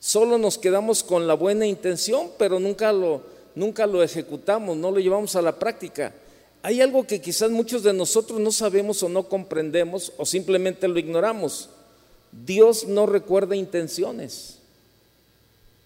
[0.00, 3.20] Solo nos quedamos con la buena intención, pero nunca lo,
[3.54, 6.14] nunca lo ejecutamos, no lo llevamos a la práctica.
[6.62, 10.98] Hay algo que quizás muchos de nosotros no sabemos o no comprendemos o simplemente lo
[10.98, 11.68] ignoramos.
[12.32, 14.56] Dios no recuerda intenciones.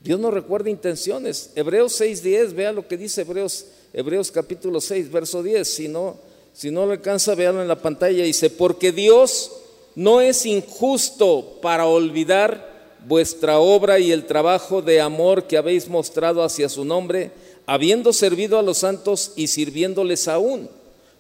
[0.01, 1.51] Dios no recuerda intenciones.
[1.57, 5.67] Hebreos 6:10, vea lo que dice Hebreos, Hebreos capítulo 6, verso 10.
[5.67, 8.25] Si no, si no le alcanza, véalo en la pantalla.
[8.25, 9.53] Dice, porque Dios
[9.95, 12.71] no es injusto para olvidar
[13.07, 17.33] vuestra obra y el trabajo de amor que habéis mostrado hacia su nombre
[17.67, 20.69] habiendo servido a los santos y sirviéndoles aún.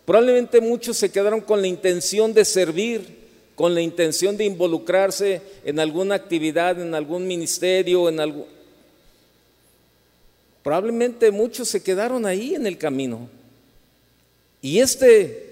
[0.04, 3.22] Probablemente muchos se quedaron con la intención de servir,
[3.54, 8.46] con la intención de involucrarse en alguna actividad, en algún ministerio, en algo.
[10.62, 13.28] Probablemente muchos se quedaron ahí en el camino.
[14.62, 15.50] Y este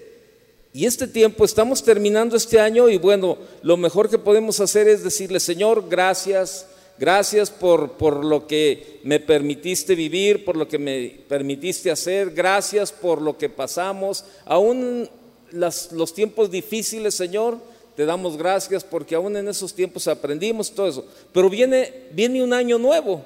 [0.73, 5.03] y este tiempo estamos terminando este año y bueno, lo mejor que podemos hacer es
[5.03, 6.65] decirle, Señor, gracias
[7.01, 12.29] Gracias por, por, lo que me permitiste vivir, por lo que me permitiste hacer.
[12.29, 14.23] Gracias por lo que pasamos.
[14.45, 15.09] Aún
[15.49, 17.57] las, los tiempos difíciles, Señor,
[17.95, 21.05] te damos gracias porque aún en esos tiempos aprendimos todo eso.
[21.33, 23.25] Pero viene, viene un año nuevo.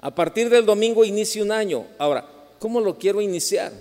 [0.00, 1.86] A partir del domingo inicia un año.
[1.98, 2.24] Ahora,
[2.60, 3.72] ¿cómo lo quiero iniciar?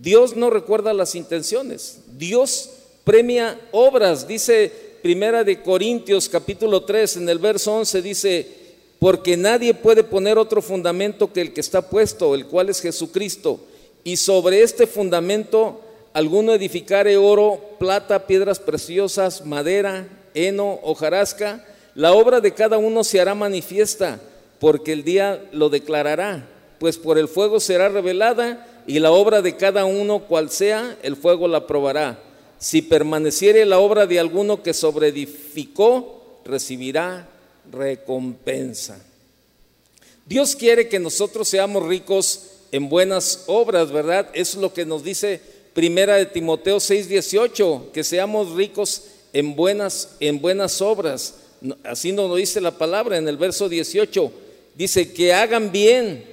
[0.00, 1.98] Dios no recuerda las intenciones.
[2.16, 2.70] Dios
[3.04, 4.72] premia obras, dice
[5.02, 8.46] Primera de Corintios capítulo 3 en el verso 11 dice,
[8.98, 13.60] porque nadie puede poner otro fundamento que el que está puesto, el cual es Jesucristo,
[14.04, 15.82] y sobre este fundamento
[16.14, 23.20] alguno edificare oro, plata, piedras preciosas, madera, heno, hojarasca, la obra de cada uno se
[23.20, 24.20] hará manifiesta,
[24.58, 26.48] porque el día lo declarará,
[26.78, 31.16] pues por el fuego será revelada, y la obra de cada uno, cual sea, el
[31.16, 32.18] fuego la probará
[32.60, 37.26] si permaneciere la obra de alguno que sobreedificó, recibirá
[37.72, 39.02] recompensa.
[40.26, 44.28] Dios quiere que nosotros seamos ricos en buenas obras, ¿verdad?
[44.34, 45.40] Es lo que nos dice
[45.72, 51.36] Primera de Timoteo 6:18, que seamos ricos en buenas en buenas obras.
[51.82, 54.30] Así nos lo dice la palabra en el verso 18.
[54.74, 56.24] Dice que hagan bien,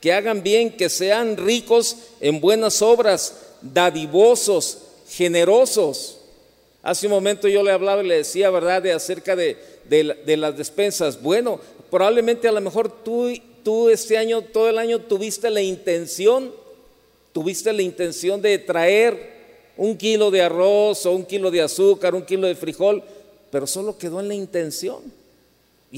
[0.00, 4.78] que hagan bien, que sean ricos en buenas obras, dadivosos,
[5.08, 6.18] generosos.
[6.82, 9.56] Hace un momento yo le hablaba y le decía, ¿verdad?, de acerca de,
[9.88, 11.20] de, las despensas.
[11.20, 13.32] Bueno, probablemente a lo mejor tú,
[13.64, 16.52] tú este año, todo el año, tuviste la intención,
[17.32, 19.36] tuviste la intención de traer
[19.76, 23.02] un kilo de arroz o un kilo de azúcar, un kilo de frijol,
[23.50, 25.02] pero solo quedó en la intención.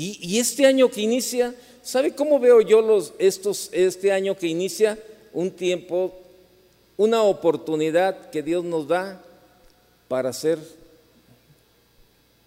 [0.00, 4.96] Y, este año que inicia, ¿sabe cómo veo yo los, estos, este año que inicia?
[5.32, 6.14] Un tiempo
[6.96, 9.20] una oportunidad que Dios nos da
[10.06, 10.60] para hacer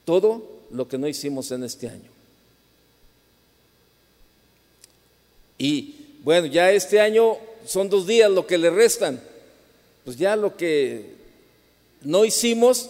[0.05, 0.41] todo
[0.71, 2.09] lo que no hicimos en este año.
[5.57, 9.21] Y bueno, ya este año son dos días lo que le restan.
[10.05, 11.15] Pues ya lo que
[12.01, 12.89] no hicimos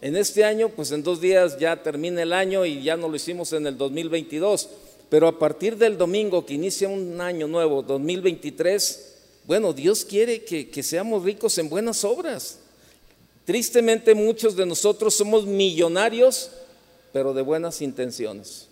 [0.00, 3.16] en este año, pues en dos días ya termina el año y ya no lo
[3.16, 4.68] hicimos en el 2022.
[5.08, 9.14] Pero a partir del domingo que inicia un año nuevo, 2023,
[9.46, 12.58] bueno, Dios quiere que, seamos ricos en buenas obras.
[13.44, 16.50] Tristemente muchos de nosotros somos millonarios,
[17.12, 18.66] pero de buenas intenciones.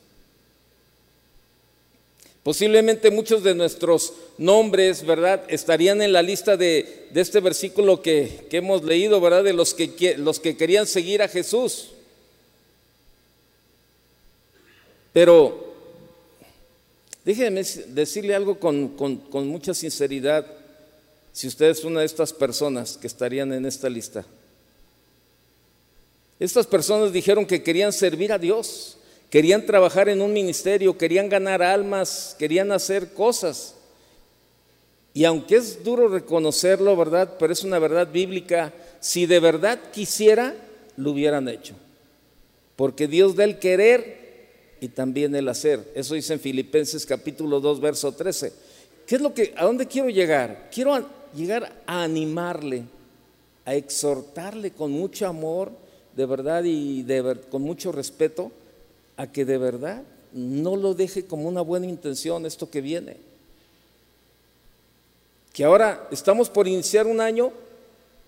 [2.44, 8.84] Posiblemente muchos de nuestros nombres, ¿verdad?, estarían en la lista de, este versículo que, hemos
[8.84, 11.88] leído, ¿verdad?, de los que, los que querían seguir a Jesús.
[15.14, 15.74] Pero
[17.24, 20.46] déjenme decirle algo con mucha sinceridad
[21.32, 24.24] si usted es una de estas personas que estarían en esta lista.
[26.38, 28.98] Estas personas dijeron que querían servir a Dios,
[29.34, 33.74] querían trabajar en un ministerio, querían ganar almas, querían hacer cosas.
[35.12, 37.34] Y aunque es duro reconocerlo, ¿verdad?
[37.36, 40.54] Pero es una verdad bíblica, si de verdad quisiera,
[40.96, 41.74] lo hubieran hecho.
[42.76, 45.84] Porque Dios da el querer y también el hacer.
[45.96, 48.52] Eso dice en Filipenses capítulo 2, verso 13.
[49.04, 50.68] ¿qué es lo que, a dónde quiero llegar?
[50.72, 52.84] Quiero llegar a animarle,
[53.64, 55.72] a exhortarle con mucho amor,
[56.14, 57.04] de verdad y
[57.50, 58.52] con mucho respeto,
[59.16, 60.02] a que de verdad
[60.32, 63.16] no lo deje como una buena intención esto que viene.
[65.52, 67.52] Que ahora estamos por iniciar un año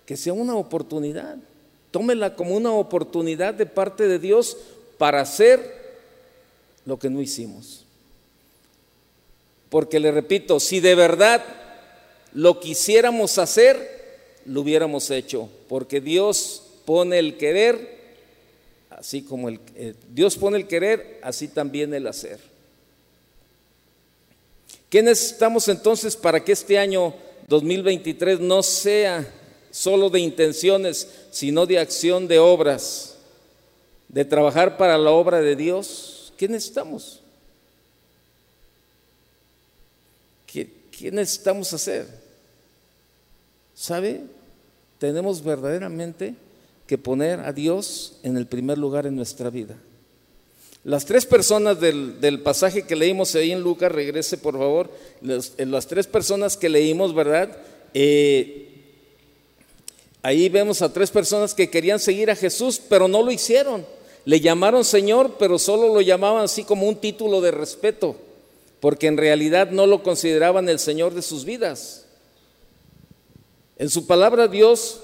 [0.05, 1.35] que sea una oportunidad.
[1.91, 4.57] Tómela como una oportunidad de parte de Dios
[4.97, 5.59] para hacer
[6.85, 7.83] lo que no hicimos.
[9.69, 11.43] Porque le repito, si de verdad
[12.33, 13.97] lo quisiéramos hacer,
[14.45, 15.49] lo hubiéramos hecho.
[15.67, 17.96] Porque Dios pone el querer,
[18.97, 22.39] así como eh, Dios pone el querer, así también el hacer.
[24.89, 27.13] ¿Qué necesitamos entonces para que este año
[27.47, 29.31] 2023 no sea
[29.69, 33.17] solo de intenciones, sino de acción de obras,
[34.09, 36.33] de trabajar para la obra de Dios?
[36.35, 37.21] ¿Qué necesitamos?
[40.47, 42.07] ¿Qué, necesitamos hacer?
[43.75, 44.23] ¿Sabe?
[44.97, 46.33] Tenemos verdaderamente
[46.87, 49.77] que poner a Dios en el primer lugar en nuestra vida.
[50.83, 54.89] Las tres personas del, pasaje que leímos ahí en Lucas, regrese por favor,
[55.21, 57.57] las tres personas que leímos, ¿verdad?
[57.93, 58.69] Eh,
[60.23, 63.85] ahí vemos a tres personas que querían seguir a Jesús, pero no lo hicieron.
[64.23, 68.15] Le llamaron Señor, pero solo lo llamaban así como un título de respeto
[68.79, 72.05] porque en realidad no lo consideraban el Señor de sus vidas.
[73.77, 75.01] En su palabra Dios,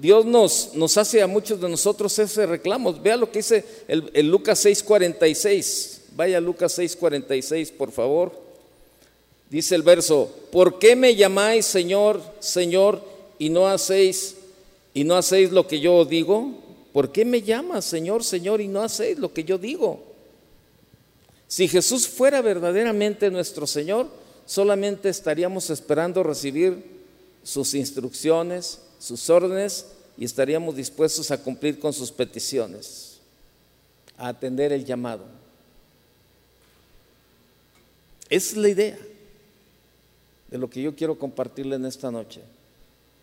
[0.00, 2.92] Dios nos, nos hace a muchos de nosotros ese reclamo.
[2.94, 6.00] Vea lo que dice el, Lucas 6:46.
[6.14, 8.32] Vaya Lucas 6:46, por favor.
[9.50, 13.02] Dice el verso, ¿por qué me llamáis Señor, Señor,
[13.38, 14.36] y no hacéis
[14.94, 16.54] y no hacéis lo que yo digo?
[16.92, 20.00] ¿Por qué me llamas Señor, Señor, y no hacéis lo que yo digo?
[21.48, 24.08] Si Jesús fuera verdaderamente nuestro Señor,
[24.46, 26.82] solamente estaríamos esperando recibir
[27.42, 29.86] sus instrucciones, sus órdenes
[30.16, 33.18] y estaríamos dispuestos a cumplir con sus peticiones,
[34.16, 35.24] a atender el llamado.
[38.30, 38.98] Esa es la idea
[40.48, 42.42] de lo que yo quiero compartirle en esta noche.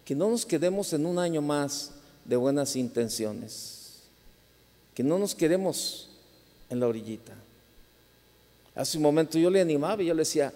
[0.04, 1.92] Que no nos quedemos en un año más
[2.26, 4.02] de buenas intenciones.
[4.94, 6.10] Que no nos quedemos
[6.70, 7.34] en la orillita.
[8.76, 10.52] Hace un momento yo le animaba y yo le decía,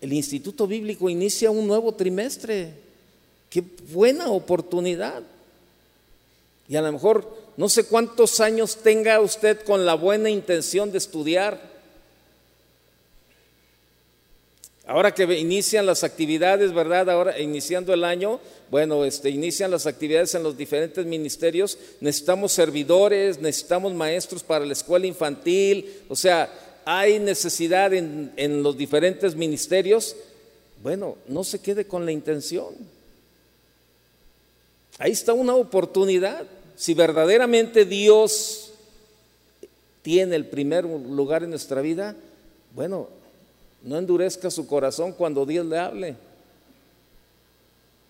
[0.00, 2.83] el Instituto Bíblico inicia un nuevo trimestre.
[3.54, 5.22] Qué buena oportunidad.
[6.68, 10.98] Y a lo mejor no sé cuántos años tenga usted con la buena intención de
[10.98, 11.72] estudiar.
[14.88, 17.08] Ahora que inician las actividades, ¿verdad?
[17.08, 18.40] Ahora iniciando el año,
[18.72, 21.78] bueno, este, inician las actividades en los diferentes ministerios.
[22.00, 26.02] Necesitamos servidores, necesitamos maestros para la escuela infantil.
[26.08, 26.52] O sea,
[26.84, 30.16] hay necesidad en, los diferentes ministerios,
[30.82, 32.74] bueno, no se quede con la intención.
[34.98, 36.46] Ahí está una oportunidad.
[36.76, 38.72] Si verdaderamente Dios
[40.02, 42.16] tiene el primer lugar en nuestra vida,
[42.74, 43.08] bueno,
[43.82, 46.16] no endurezca su corazón cuando Dios le hable.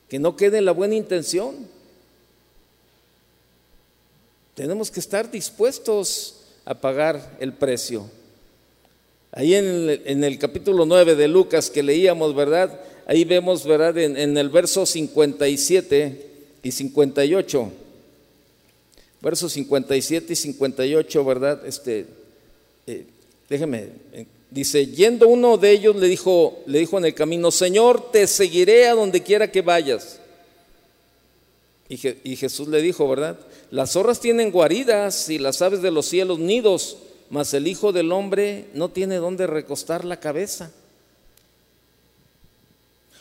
[0.08, 1.54] Que no quede la buena intención.
[4.54, 8.08] Tenemos que estar dispuestos a pagar el precio.
[9.32, 12.80] Ahí en el, capítulo 9 de Lucas que leíamos, ¿verdad?
[13.06, 13.98] Ahí vemos, ¿verdad?
[13.98, 16.33] En, el verso 57
[16.64, 17.72] y 58.
[19.20, 21.64] Versos 57 y 58, ¿verdad?
[21.64, 22.06] Este,
[22.86, 23.06] eh,
[23.48, 28.10] déjeme, eh, dice, yendo uno de ellos le dijo, le dijo en el camino, Señor,
[28.10, 30.18] te seguiré a donde quiera que vayas.
[31.88, 33.38] Y, y Jesús le dijo, ¿verdad?
[33.70, 36.96] Las zorras tienen guaridas y las aves de los cielos nidos
[37.30, 40.70] mas el Hijo del Hombre no tiene dónde recostar la cabeza.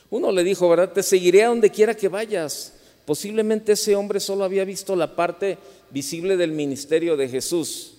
[0.09, 0.91] Uno le dijo, ¿verdad?
[0.91, 2.72] Te seguiré a donde quiera que vayas.
[3.05, 5.57] Posiblemente ese hombre solo había visto la parte
[5.91, 7.95] visible del ministerio de Jesús.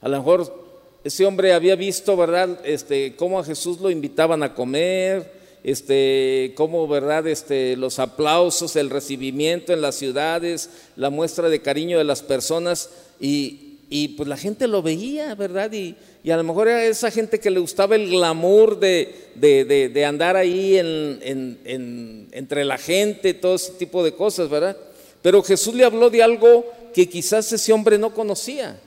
[0.00, 0.66] A lo mejor
[1.04, 2.60] ese hombre había visto, ¿verdad?
[2.64, 7.26] Este, cómo a Jesús lo invitaban a comer, este, cómo, ¿verdad?
[7.26, 12.90] Este, los aplausos, el recibimiento en las ciudades, la muestra de cariño de las personas
[13.20, 15.72] y, y pues la gente lo veía, ¿verdad?
[15.72, 15.96] Y,
[16.28, 22.64] a lo mejor era esa gente que le gustaba el glamour de, andar ahí entre
[22.64, 24.76] la gente, todo ese tipo de cosas, ¿verdad?
[25.22, 28.80] Pero Jesús le habló de algo que quizás ese hombre no conocía,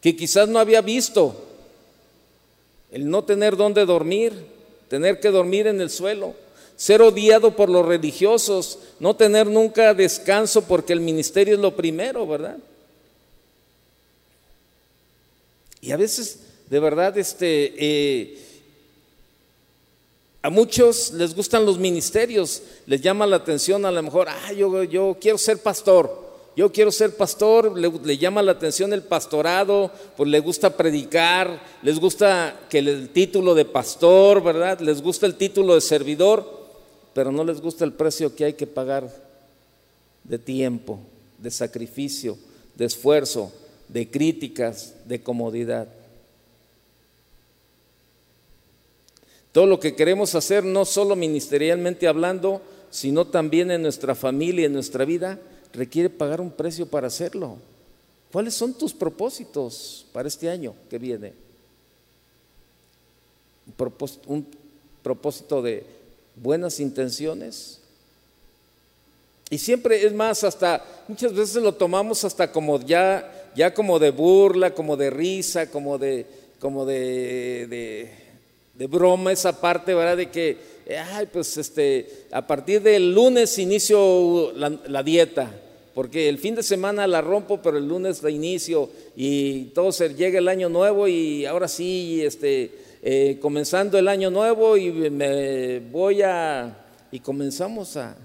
[0.00, 1.44] que quizás no había visto.
[2.92, 4.32] El no tener dónde dormir,
[4.88, 6.34] tener que dormir en el suelo,
[6.76, 12.26] ser odiado por los religiosos, no tener nunca descanso porque el ministerio es lo primero,
[12.26, 12.58] ¿verdad?
[15.80, 18.38] Y a veces, de verdad, este, eh,
[20.40, 24.84] A muchos les gustan los ministerios, les llama la atención a lo mejor, ah, yo,
[24.84, 30.30] yo quiero ser pastor, yo quiero ser pastor, le, llama la atención el pastorado, pues
[30.30, 34.80] le gusta predicar, les gusta que el título de pastor, ¿verdad?
[34.80, 36.48] Les gusta el título de servidor,
[37.14, 39.10] pero no les gusta el precio que hay que pagar
[40.22, 41.00] de tiempo,
[41.36, 42.38] de sacrificio,
[42.76, 43.52] de esfuerzo,
[43.88, 45.88] de críticas, de comodidad.
[49.52, 52.60] Todo lo que queremos hacer, no solo ministerialmente hablando,
[52.90, 55.38] sino también en nuestra familia, en nuestra vida,
[55.72, 57.56] requiere pagar un precio para hacerlo.
[58.32, 61.32] ¿Cuáles son tus propósitos para este año que viene?
[64.26, 64.46] Un
[65.02, 65.84] propósito de
[66.36, 67.80] buenas intenciones.
[69.50, 74.10] Y siempre es más, hasta muchas veces lo tomamos hasta como ya, ya como de
[74.10, 76.24] burla, como de risa, como de,
[76.58, 78.08] como de
[78.78, 80.16] de broma esa parte, ¿verdad?
[80.16, 80.56] De que,
[81.12, 85.50] ay, pues este, a partir del lunes inicio la, dieta,
[85.94, 90.38] porque el fin de semana la rompo, pero el lunes la inicio y todo llega
[90.38, 92.70] el año nuevo y ahora sí, este,
[93.02, 98.16] eh, comenzando el año nuevo y me voy a, y comenzamos a,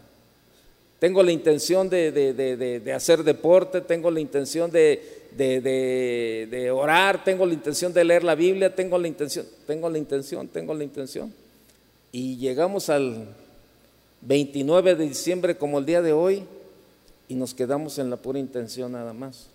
[0.99, 7.53] tengo la intención de, de hacer deporte, tengo la intención de de, orar, tengo la
[7.53, 11.33] intención de leer la Biblia, tengo la intención, tengo la intención, tengo la intención.
[12.11, 13.27] Y llegamos al
[14.21, 16.43] 29 de diciembre como el día de hoy
[17.27, 19.47] y nos quedamos en la pura intención nada más.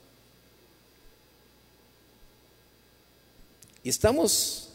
[3.83, 4.71] Y estamos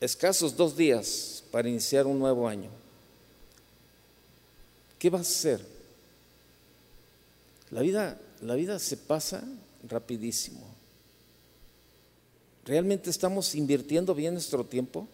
[0.00, 2.70] escasos dos días para iniciar un nuevo año.
[4.98, 5.60] ¿Qué vas a hacer?
[7.70, 9.44] La vida, la vida se pasa
[9.88, 10.74] rapidísimo.
[12.64, 15.06] ¿Realmente estamos invirtiendo bien nuestro tiempo?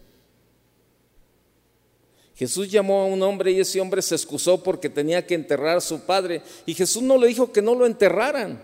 [2.37, 5.81] Jesús llamó a un hombre y ese hombre se excusó porque tenía que enterrar a
[5.81, 6.43] su padre.
[6.65, 8.63] Y Jesús no le dijo que no lo enterraran,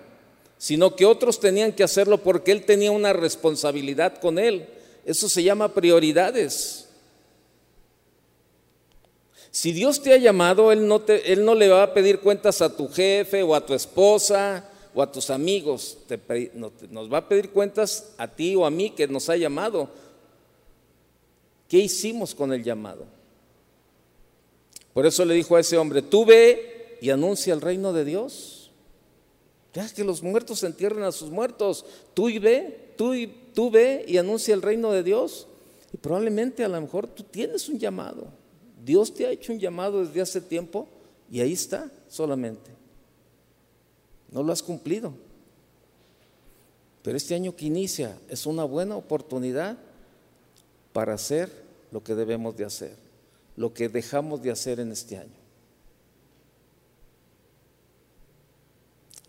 [0.57, 4.67] sino que otros tenían que hacerlo porque él tenía una responsabilidad con él.
[5.05, 6.89] Eso se llama prioridades.
[9.51, 12.63] Si Dios te ha llamado, él no, te, él no le va a pedir cuentas
[12.63, 15.99] a tu jefe o a tu esposa o a tus amigos,
[16.89, 19.91] nos va a pedir cuentas a ti o a mí que nos ha llamado.
[21.69, 23.05] ¿Qué hicimos con el llamado?
[24.95, 28.71] Por eso le dijo a ese hombre, tú ve y anuncia el reino de Dios.
[29.75, 31.85] Ya que los muertos entierren a sus muertos,
[32.15, 35.47] tú y ve, tú, y, tú ve y anuncia el reino de Dios.
[35.93, 38.29] Y probablemente a lo mejor tú tienes un llamado.
[38.83, 40.89] Dios te ha hecho un llamado desde hace tiempo
[41.31, 42.76] y ahí está solamente.
[44.31, 45.13] No lo has cumplido.
[47.03, 49.79] Pero este año que inicia es una buena oportunidad
[50.93, 51.53] para hacer
[51.93, 52.97] lo que debemos de hacer,
[53.57, 55.47] lo que dejamos de hacer en este año.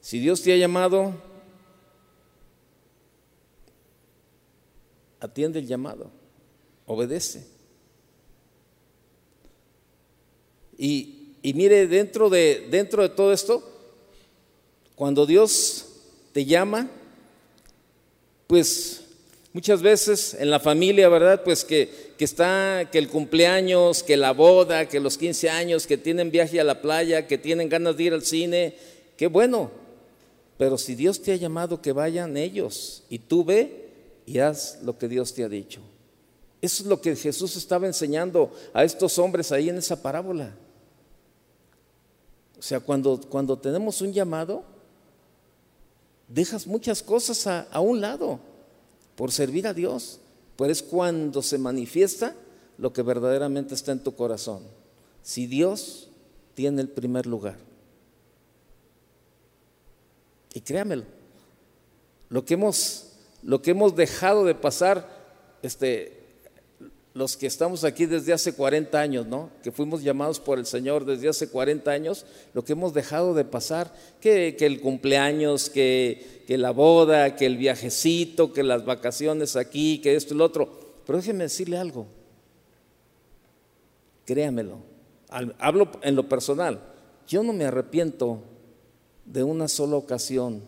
[0.01, 1.13] Si Dios te ha llamado,
[5.19, 6.09] atiende el llamado,
[6.87, 7.45] obedece.
[10.77, 13.76] Y, y mire, dentro de, dentro de todo esto,
[14.97, 15.85] cuando Dios
[16.33, 16.89] te llama,
[18.47, 19.03] pues
[19.53, 21.43] muchas veces en la familia, ¿verdad?
[21.43, 26.31] Pues que, está, que el cumpleaños, que la boda, que los 15 años, que tienen
[26.31, 28.75] viaje a la playa, que tienen ganas de ir al cine,
[29.17, 29.69] qué bueno.
[30.57, 33.89] Pero si Dios te ha llamado que vayan ellos y tú ve
[34.25, 35.79] y haz lo que Dios te ha dicho.
[36.59, 40.55] Eso es lo que Jesús estaba enseñando a estos hombres ahí en esa parábola.
[42.57, 44.76] O sea, cuando, cuando tenemos un llamado,
[46.27, 48.39] dejas muchas cosas a, un lado
[49.15, 50.19] por servir a Dios.
[50.55, 52.35] Pues es cuando se manifiesta
[52.77, 54.63] lo que verdaderamente está en tu corazón.
[55.21, 56.09] Si Dios
[56.53, 57.57] tiene el primer lugar.
[60.53, 61.03] Y créamelo,
[62.29, 63.09] lo que hemos,
[63.43, 65.07] lo que hemos dejado de pasar,
[65.61, 66.16] este,
[67.17, 69.49] los que estamos aquí desde hace 40 años, ¿no?
[69.63, 73.43] Que fuimos llamados por el Señor desde hace 40 años, lo que hemos dejado de
[73.43, 73.91] pasar,
[74.21, 80.15] que, el cumpleaños, que, que, la boda, que el viajecito, que las vacaciones aquí, que
[80.15, 80.69] esto y lo otro.
[81.07, 82.05] Pero déjeme decirle algo,
[84.23, 84.77] créamelo,
[85.57, 86.79] hablo en lo personal,
[87.27, 88.43] yo no me arrepiento
[89.25, 90.61] de una sola ocasión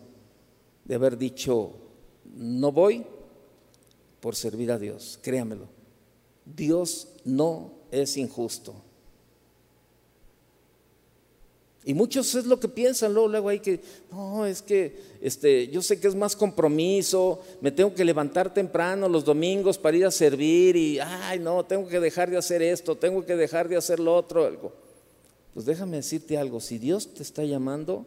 [0.84, 1.74] de haber dicho,
[2.24, 3.06] no voy
[4.18, 5.79] por servir a Dios, créamelo.
[6.56, 8.74] Dios no es injusto.
[11.84, 13.80] Y muchos es lo que piensan, luego, luego hay que,
[14.12, 19.08] no, es que este, yo sé que es más compromiso, me tengo que levantar temprano
[19.08, 22.96] los domingos para ir a servir y, ay, no, tengo que dejar de hacer esto,
[22.96, 24.74] tengo que dejar de hacer lo otro, algo.
[25.54, 28.04] Pues déjame decirte algo, si Dios te está llamando,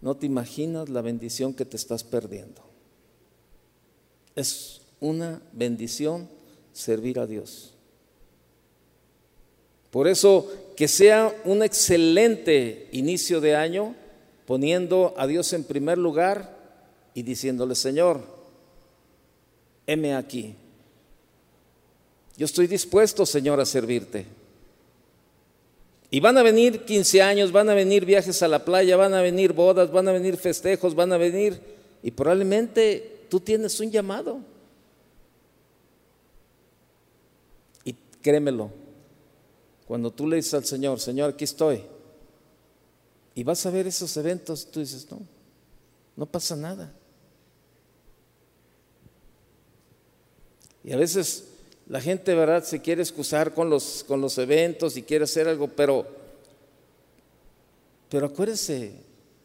[0.00, 2.62] no te imaginas la bendición que te estás perdiendo.
[4.36, 6.28] Es una bendición
[6.72, 7.74] servir a Dios.
[9.90, 13.94] Por eso, que sea un excelente inicio de año,
[14.46, 16.56] poniendo a Dios en primer lugar
[17.14, 18.20] y diciéndole, Señor,
[19.86, 20.54] heme aquí.
[22.36, 24.26] Yo estoy dispuesto, Señor, a servirte.
[26.10, 29.22] Y van a venir 15 años, van a venir viajes a la playa, van a
[29.22, 31.60] venir bodas, van a venir festejos, van a venir...
[32.02, 34.38] Y probablemente tú tienes un llamado.
[37.84, 37.94] Y
[38.26, 38.72] créemelo,
[39.86, 41.80] cuando tú le dices al Señor, Señor, aquí estoy,
[43.36, 45.20] y vas a ver esos eventos, tú dices, no,
[46.16, 46.92] no pasa nada.
[50.82, 51.44] Y a veces
[51.86, 55.68] la gente, ¿verdad?, se quiere excusar con los, con los eventos y quiere hacer algo,
[55.68, 56.04] pero,
[58.08, 58.92] pero acuérdese,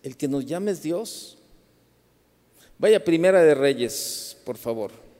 [0.01, 1.37] el que nos llame es Dios.
[2.79, 5.10] Vaya primera de Reyes, por favor.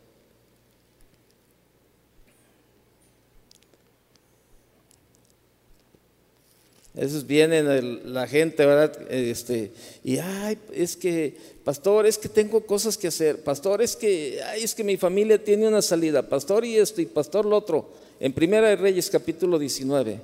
[6.96, 9.10] A veces viene la gente, ¿verdad?
[9.10, 9.72] Este,
[10.04, 13.44] y ay, es que, pastor, es que tengo cosas que hacer.
[13.44, 16.28] Pastor, es que, ay, es que mi familia tiene una salida.
[16.28, 17.89] Pastor, y esto, y pastor, lo otro.
[18.20, 20.20] En Primera de Reyes, capítulo 19.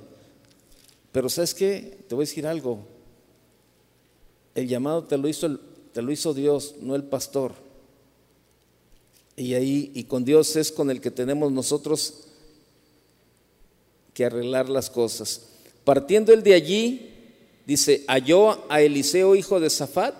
[1.10, 1.98] Pero ¿sabes qué?
[2.06, 2.80] Te voy a decir algo.
[4.54, 5.58] El llamado te lo hizo,
[5.92, 7.52] te lo hizo Dios, no el pastor.
[9.36, 12.24] Y ahí, y con Dios es con el que tenemos nosotros
[14.12, 15.47] que arreglar las cosas.
[15.88, 17.08] Partiendo él de allí,
[17.64, 20.14] dice, halló a Eliseo, hijo de Safat,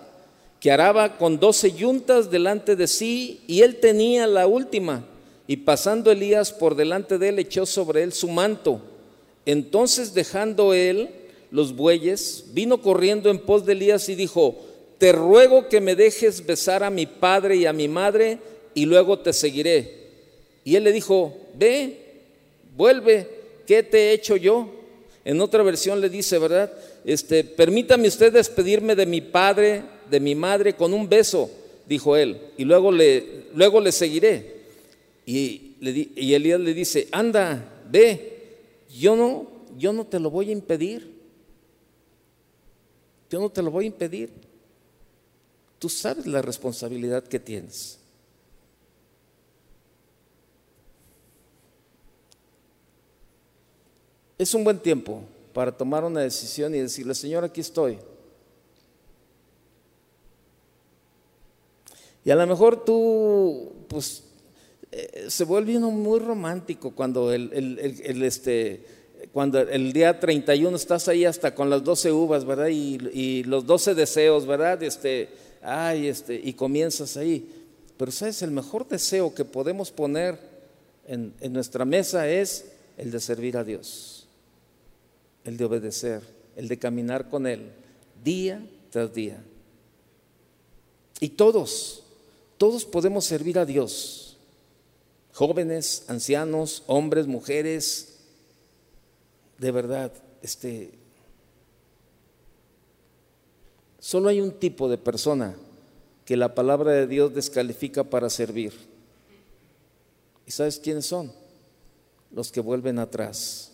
[0.59, 5.05] que araba con doce yuntas delante de sí, y él tenía la última.
[5.45, 8.81] Y pasando Elías por delante de él, echó sobre él su manto.
[9.45, 11.11] Entonces, dejando él
[11.51, 14.55] los bueyes, vino corriendo en pos de Elías y dijo,
[14.97, 18.39] te ruego que me dejes besar a mi padre y a mi madre,
[18.73, 20.07] y luego te seguiré.
[20.63, 22.23] Y él le dijo, ve,
[22.75, 23.29] vuelve,
[23.67, 24.78] ¿qué te he hecho yo?
[25.25, 26.71] En otra versión le dice, ¿verdad?
[27.05, 31.49] Este, permítame usted despedirme de mi padre, de mi madre, con un beso,
[31.87, 34.59] dijo él, y luego le, luego le seguiré.
[35.25, 35.75] Y,
[36.15, 38.39] y Elías le dice, anda, ve,
[38.97, 39.47] yo no,
[39.77, 41.19] yo no te lo voy a impedir.
[43.29, 44.31] Yo no te lo voy a impedir.
[45.77, 47.98] Tú sabes la responsabilidad que tienes.
[54.39, 55.21] Es un buen tiempo
[55.53, 57.99] para tomar una decisión y decirle, Señor, aquí estoy.
[62.23, 64.23] Y a lo mejor tú, pues,
[64.93, 67.51] eh, se vuelve uno muy romántico cuando el,
[68.23, 68.85] este,
[69.33, 72.69] cuando el día 31 estás ahí hasta con las 12 uvas, ¿verdad?
[72.69, 74.81] Y, los 12 deseos, ¿verdad?
[74.83, 75.29] Este,
[75.61, 77.45] ay, este, y comienzas ahí.
[77.97, 80.39] Pero sabes, el mejor deseo que podemos poner
[81.05, 84.18] en nuestra mesa es el de servir a Dios
[85.49, 86.21] el de obedecer,
[86.55, 87.71] el de caminar con Él
[88.23, 89.43] día tras día.
[91.19, 92.03] Y todos,
[92.59, 94.37] todos podemos servir a Dios.
[95.33, 98.19] Jóvenes, ancianos, hombres, mujeres,
[99.57, 100.91] de verdad, este,
[103.99, 105.57] solo hay un tipo de persona
[106.25, 108.73] que la palabra de Dios descalifica para servir.
[110.45, 111.31] ¿Y sabes quiénes son?
[112.31, 113.68] Los que vuelven atrás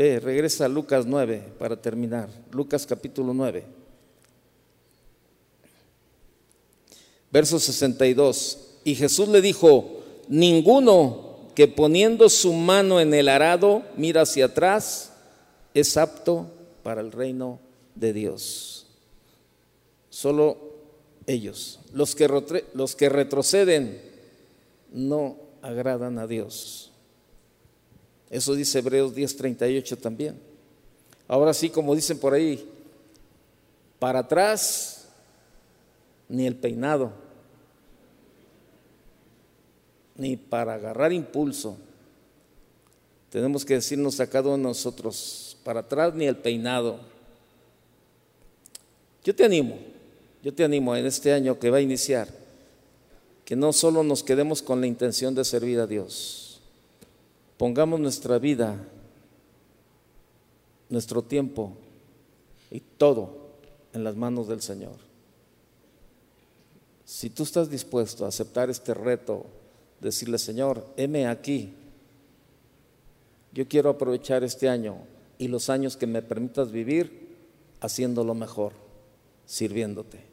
[0.00, 2.30] Ve, regresa a Lucas 9 para terminar.
[2.52, 3.66] Lucas capítulo 9.
[7.30, 8.78] Verso 62.
[8.82, 15.12] Y Jesús le dijo, ninguno que poniendo su mano en el arado mira hacia atrás
[15.74, 16.46] es apto
[16.82, 17.60] para el reino
[17.94, 18.86] de Dios.
[20.08, 20.56] Solo
[21.26, 24.00] ellos, los que, los que retroceden,
[24.94, 26.89] no agradan a Dios.
[28.30, 30.38] Eso dice Hebreos 10:38 también.
[31.26, 32.68] Ahora sí, como dicen por ahí,
[33.98, 35.08] para atrás
[36.28, 37.12] ni el peinado,
[40.16, 41.76] ni para agarrar impulso.
[43.30, 46.98] Tenemos que decirnos a cada uno de nosotros, para atrás ni el peinado.
[49.22, 49.78] Yo te animo,
[50.42, 52.28] yo te animo en este año que va a iniciar,
[53.44, 56.49] que no solo nos quedemos con la intención de servir a Dios,
[57.60, 58.88] pongamos nuestra vida
[60.88, 61.74] nuestro tiempo
[62.70, 63.50] y todo
[63.92, 64.96] en las manos del Señor.
[67.04, 69.44] Si tú estás dispuesto a aceptar este reto,
[70.00, 71.74] decirle, Señor, heme aquí,
[73.52, 74.96] yo quiero aprovechar este año
[75.36, 77.36] y los años que me permitas vivir
[77.82, 78.72] haciéndolo mejor,
[79.44, 80.24] sirviéndote.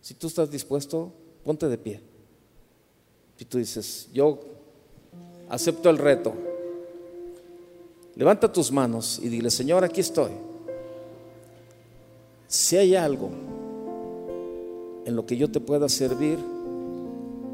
[0.00, 1.12] Si tú estás dispuesto,
[1.44, 2.00] ponte de pie.
[3.36, 4.55] Si tú dices, yo
[5.48, 6.32] acepto el reto,
[8.14, 10.30] levanta tus manos y dile, Señor, aquí estoy.
[12.48, 13.30] Si hay algo
[15.04, 16.38] en lo que yo te pueda servir,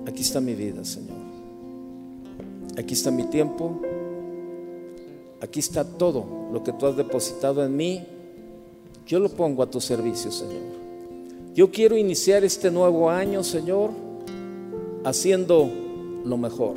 [0.07, 1.23] aquí está mi vida, Señor.
[2.77, 3.81] Aquí está mi tiempo.
[5.41, 8.05] Aquí está todo lo que tú has depositado en mí.
[9.07, 10.63] Yo lo pongo a tu servicio, Señor.
[11.55, 13.91] Yo quiero iniciar este nuevo año, Señor,
[15.05, 15.69] haciendo
[16.25, 16.77] lo mejor,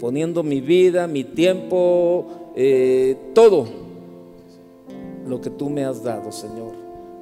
[0.00, 2.26] poniendo mi vida, mi tiempo,
[2.56, 3.68] eh, todo
[5.26, 6.72] lo que tú me has dado, Señor,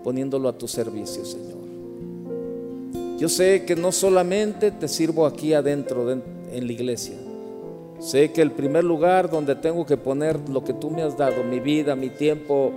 [0.05, 1.59] poniéndolo a tu servicio, Señor.
[3.18, 7.16] Yo sé que no solamente te sirvo aquí adentro en la iglesia,
[7.99, 11.43] sé que el primer lugar donde tengo que poner lo que tú me has dado,
[11.43, 12.70] mi vida, mi tiempo,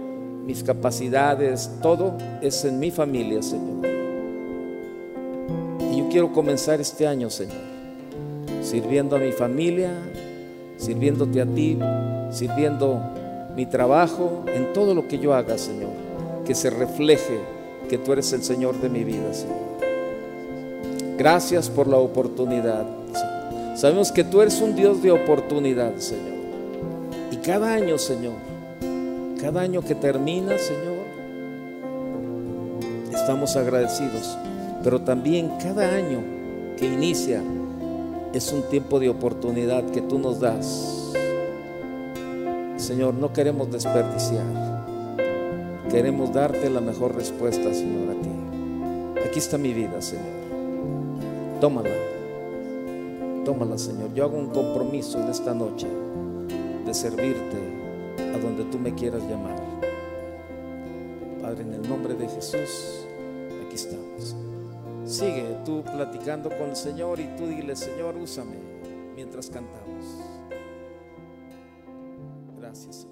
[0.45, 3.86] mis capacidades, todo es en mi familia, Señor.
[5.91, 7.70] Y yo quiero comenzar este año, Señor,
[8.62, 9.91] sirviendo a mi familia,
[10.78, 11.78] sirviéndote a ti,
[12.32, 13.01] sirviendo
[13.55, 15.91] mi trabajo, en todo lo que yo haga, Señor,
[16.45, 17.39] que se refleje
[17.89, 19.72] que tú eres el Señor de mi vida, Señor.
[21.18, 22.86] Gracias por la oportunidad.
[23.76, 26.39] Sabemos que tú eres un Dios de oportunidad, Señor.
[27.32, 28.34] Y cada año, Señor,
[29.39, 31.01] cada año que termina, Señor,
[33.12, 34.38] estamos agradecidos.
[34.84, 36.24] Pero también cada año
[36.78, 37.41] que inicia
[38.34, 41.11] es un tiempo de oportunidad que tú nos das.
[42.77, 44.45] Señor, no queremos desperdiciar.
[45.89, 49.27] Queremos darte la mejor respuesta, Señor, a ti.
[49.27, 50.25] Aquí está mi vida, Señor.
[51.59, 51.89] Tómala.
[53.43, 54.13] Tómala, Señor.
[54.13, 55.88] Yo hago un compromiso en esta noche
[56.86, 57.57] de servirte
[58.34, 59.59] a donde tú me quieras llamar.
[61.41, 63.05] Padre, en el nombre de Jesús,
[63.65, 64.51] aquí estamos.
[65.06, 68.56] Sigue tú platicando con el Señor y tú dile, Señor, úsame
[69.16, 70.06] mientras cantamos.
[72.58, 73.11] Gracias.